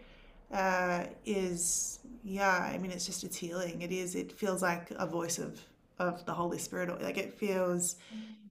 [0.52, 3.82] uh, is, yeah, I mean, it's just, it's healing.
[3.82, 5.60] It is, it feels like a voice of,
[5.98, 7.02] of the Holy Spirit.
[7.02, 7.96] Like it feels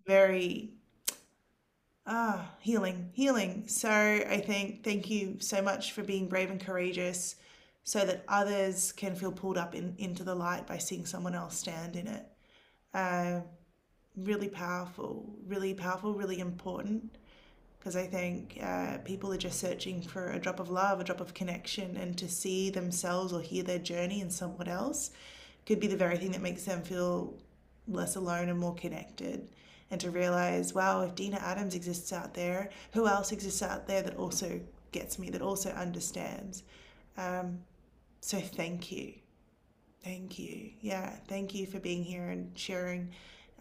[0.06, 0.72] very,
[2.06, 3.68] ah, healing, healing.
[3.68, 7.36] So I think, thank you so much for being brave and courageous
[7.84, 11.58] so that others can feel pulled up in, into the light by seeing someone else
[11.58, 12.26] stand in it.
[12.94, 13.40] Uh,
[14.24, 17.18] really powerful, really powerful, really important.
[17.78, 21.22] Because I think uh, people are just searching for a drop of love, a drop
[21.22, 25.12] of connection, and to see themselves or hear their journey in someone else
[25.66, 27.34] could be the very thing that makes them feel
[27.88, 29.48] less alone and more connected.
[29.92, 34.02] And to realize, wow, if Dena Adams exists out there, who else exists out there
[34.04, 34.60] that also
[34.92, 36.64] gets me, that also understands?
[37.18, 37.60] Um,
[38.22, 39.14] so thank you.
[40.04, 40.72] Thank you.
[40.82, 43.10] Yeah, thank you for being here and sharing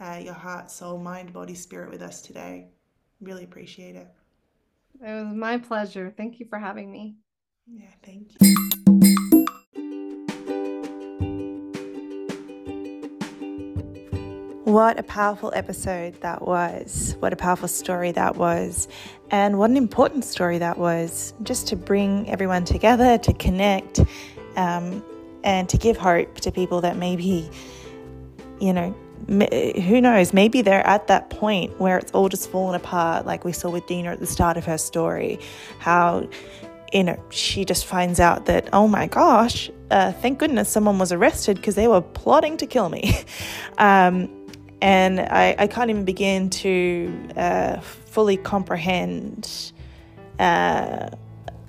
[0.01, 2.69] uh, your heart, soul, mind, body, spirit with us today.
[3.21, 4.09] Really appreciate it.
[5.01, 6.13] It was my pleasure.
[6.17, 7.17] Thank you for having me.
[7.67, 8.55] Yeah, thank you.
[14.65, 17.17] What a powerful episode that was.
[17.21, 18.87] What a powerful story that was.
[19.31, 21.33] And what an important story that was.
[21.43, 24.01] Just to bring everyone together, to connect,
[24.57, 25.03] um,
[25.43, 27.49] and to give hope to people that maybe,
[28.61, 32.75] you know, m- who knows, maybe they're at that point where it's all just fallen
[32.75, 35.39] apart, like we saw with Dena at the start of her story.
[35.79, 36.29] How,
[36.93, 41.13] you know, she just finds out that, oh my gosh, uh, thank goodness someone was
[41.13, 43.15] arrested because they were plotting to kill me.
[43.79, 44.29] um,
[44.81, 49.73] and I, I can't even begin to uh, fully comprehend
[50.39, 51.11] uh,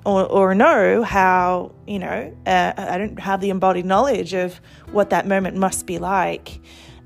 [0.05, 4.61] or, or know how, you know, uh, I don't have the embodied knowledge of
[4.91, 6.59] what that moment must be like.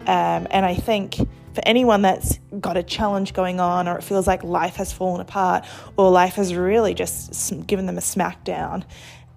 [0.07, 4.27] Um, and I think for anyone that's got a challenge going on or it feels
[4.27, 5.65] like life has fallen apart
[5.97, 8.83] or life has really just given them a smackdown,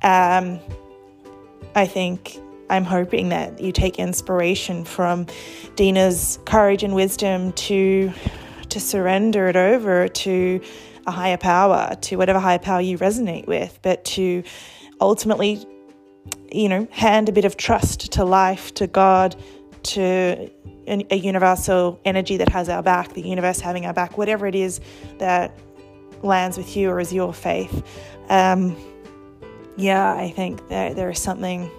[0.02, 0.58] um,
[1.74, 2.38] I think
[2.68, 5.26] I'm hoping that you take inspiration from
[5.76, 8.12] Dena's courage and wisdom to
[8.70, 10.60] to surrender it over to
[11.06, 14.42] a higher power, to whatever higher power you resonate with, but to
[15.00, 15.64] ultimately,
[16.50, 19.36] you know, hand a bit of trust to life, to God,
[19.86, 20.50] to
[20.88, 24.80] a universal energy that has our back, the universe having our back, whatever it is
[25.18, 25.58] that
[26.22, 27.84] lands with you or is your faith.
[28.28, 28.76] Um,
[29.76, 31.70] yeah, I think that there is something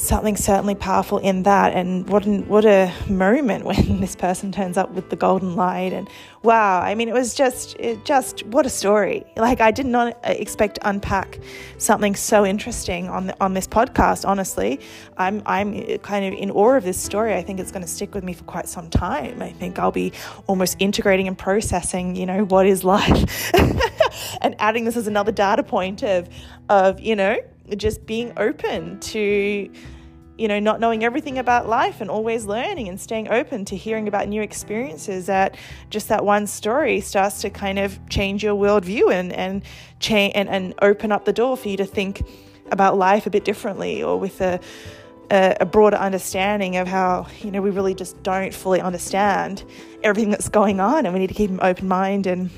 [0.00, 1.74] something certainly powerful in that.
[1.74, 5.92] And what an, what a moment when this person turns up with the golden light.
[5.92, 6.08] And
[6.42, 9.24] wow, I mean, it was just it just what a story.
[9.36, 11.38] Like I did not uh, expect to unpack
[11.78, 14.26] something so interesting on the, on this podcast.
[14.26, 14.80] Honestly,
[15.16, 17.34] I'm I'm uh, kind of in awe of this story.
[17.34, 19.42] I think it's going to stick with me for quite some time.
[19.42, 20.12] I think I'll be
[20.46, 22.16] almost integrating and processing.
[22.16, 23.52] You know, what is life,
[24.40, 26.28] and adding this as another data point of
[26.68, 27.36] of you know
[27.76, 29.70] just being open to
[30.40, 34.08] you know not knowing everything about life and always learning and staying open to hearing
[34.08, 35.56] about new experiences that
[35.90, 39.62] just that one story starts to kind of change your worldview and and
[39.98, 42.22] change and, and open up the door for you to think
[42.70, 44.58] about life a bit differently or with a
[45.30, 49.64] a, broader understanding of how you know we really just don't fully understand
[50.02, 52.50] everything that's going on and we need to keep an open mind and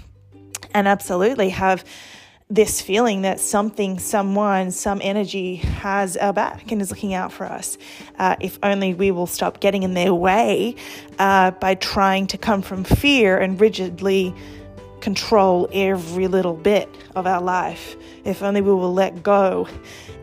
[0.73, 1.85] and absolutely have
[2.53, 7.47] this feeling that something, someone, some energy has our back and is looking out for
[7.47, 7.79] us.
[8.19, 10.77] Uh, if only we will stop getting in their way
[11.19, 14.35] uh, by trying to come from fear and rigidly
[15.01, 17.97] control every little bit of our life.
[18.23, 19.67] If only we will let go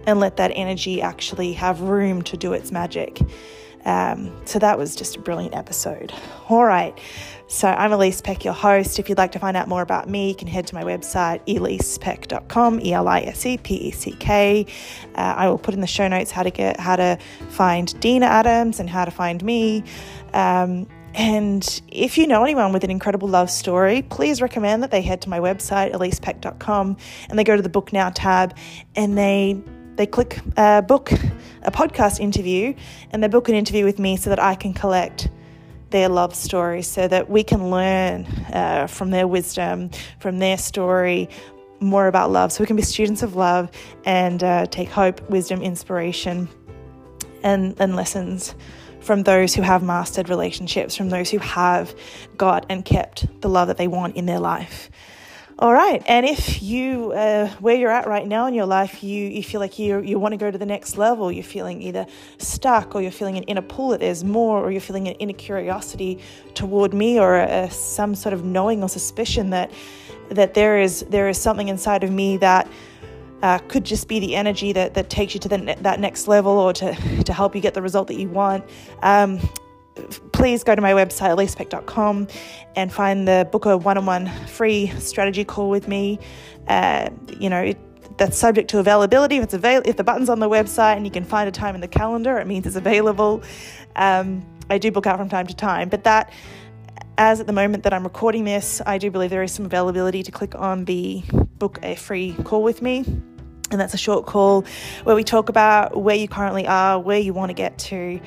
[0.05, 3.19] and let that energy actually have room to do its magic.
[3.85, 6.13] Um, so that was just a brilliant episode.
[6.47, 6.95] All right.
[7.51, 8.99] So I'm Elise Peck, your host.
[8.99, 11.43] If you'd like to find out more about me, you can head to my website,
[11.47, 14.65] elisepeck.com, E-L-I-S-E-P-E-C-K.
[15.15, 17.17] Uh, I will put in the show notes how to get how to
[17.49, 19.83] find Dena Adams and how to find me.
[20.31, 25.01] Um, and if you know anyone with an incredible love story, please recommend that they
[25.01, 26.97] head to my website, elisepeck.com,
[27.29, 28.55] and they go to the Book Now tab
[28.95, 29.59] and they
[29.95, 31.11] they click uh, book
[31.63, 32.75] a podcast interview
[33.09, 35.29] and they book an interview with me so that I can collect
[35.91, 39.89] their love story so that we can learn uh, from their wisdom,
[40.19, 41.29] from their story,
[41.79, 42.51] more about love.
[42.51, 43.71] So we can be students of love
[44.05, 46.49] and uh, take hope, wisdom, inspiration,
[47.43, 48.55] and, and lessons
[49.01, 51.95] from those who have mastered relationships, from those who have
[52.37, 54.89] got and kept the love that they want in their life.
[55.61, 59.25] All right, and if you, uh, where you're at right now in your life, you,
[59.25, 62.05] you feel like you, you want to go to the next level, you're feeling either
[62.37, 65.33] stuck or you're feeling an inner pull that there's more, or you're feeling an inner
[65.33, 66.17] curiosity
[66.53, 69.69] toward me or a, some sort of knowing or suspicion that,
[70.29, 72.65] that there is, there is something inside of me that
[73.41, 76.53] uh, could just be the energy that, that takes you to the, that next level
[76.53, 76.95] or to,
[77.25, 78.63] to help you get the result that you want.
[79.01, 79.41] Um,
[80.31, 82.27] please go to my website, elisepeck.com,
[82.75, 86.19] and find the book a one on one free strategy call with me.
[86.67, 87.09] Uh,
[87.39, 87.77] you know, it,
[88.17, 89.37] that's subject to availability.
[89.37, 91.75] If it's avail- if the button's on the website and you can find a time
[91.75, 93.41] in the calendar, it means it's available.
[93.95, 96.31] Um, I do book out from time to time, but that,
[97.17, 100.21] as at the moment that I'm recording this, I do believe there is some availability
[100.23, 101.23] to click on the
[101.57, 103.03] book a free call with me.
[103.71, 104.65] And that's a short call
[105.03, 108.19] where we talk about where you currently are, where you want to get to,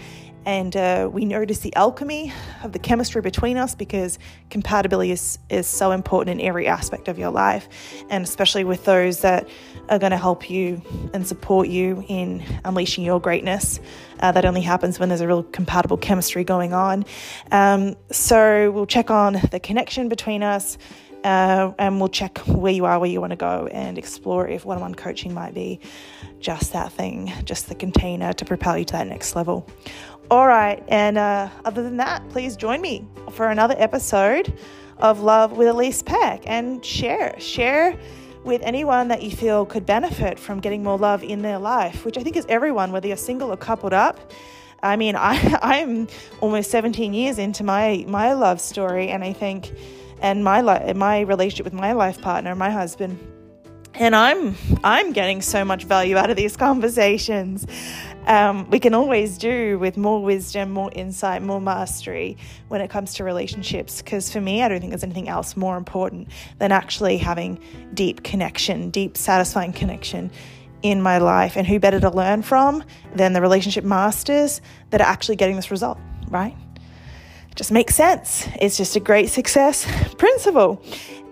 [0.44, 2.32] and uh, we notice the alchemy
[2.62, 4.18] of the chemistry between us because
[4.50, 7.68] compatibility is, is so important in every aspect of your life,
[8.10, 9.48] and especially with those that
[9.88, 10.82] are going to help you
[11.14, 13.80] and support you in unleashing your greatness.
[14.20, 17.04] Uh, that only happens when there's a real compatible chemistry going on.
[17.50, 20.78] Um, so we'll check on the connection between us.
[21.24, 24.64] Uh, and we'll check where you are, where you want to go, and explore if
[24.64, 25.78] one on one coaching might be
[26.40, 29.68] just that thing, just the container to propel you to that next level.
[30.32, 30.82] All right.
[30.88, 34.58] And uh, other than that, please join me for another episode
[34.96, 37.38] of Love with Elise Peck and share.
[37.38, 37.98] Share
[38.42, 42.16] with anyone that you feel could benefit from getting more love in their life, which
[42.16, 44.32] I think is everyone, whether you're single or coupled up.
[44.82, 46.08] I mean, I, I'm
[46.40, 49.70] almost 17 years into my, my love story, and I think,
[50.22, 50.62] and my,
[50.94, 53.18] my relationship with my life partner, my husband,
[53.94, 57.66] and I'm I'm getting so much value out of these conversations
[58.26, 62.36] um, we can always do with more wisdom, more insight, more mastery
[62.68, 64.00] when it comes to relationships.
[64.00, 66.28] Because for me, I don't think there's anything else more important
[66.58, 67.60] than actually having
[67.94, 70.30] deep connection, deep, satisfying connection
[70.82, 71.56] in my life.
[71.56, 72.84] And who better to learn from
[73.14, 76.56] than the relationship masters that are actually getting this result, right?
[77.54, 78.48] just makes sense.
[78.60, 79.86] It's just a great success
[80.16, 80.82] principle.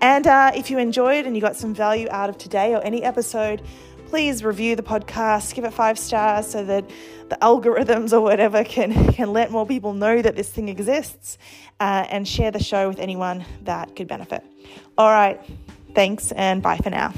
[0.02, 3.02] And uh, if you enjoyed and you got some value out of today or any
[3.02, 3.62] episode,
[4.10, 6.84] please review the podcast, give it five stars so that
[7.28, 11.38] the algorithms or whatever can, can let more people know that this thing exists
[11.78, 14.44] uh, and share the show with anyone that could benefit.
[14.98, 15.40] All right,
[15.94, 17.14] thanks and bye for now.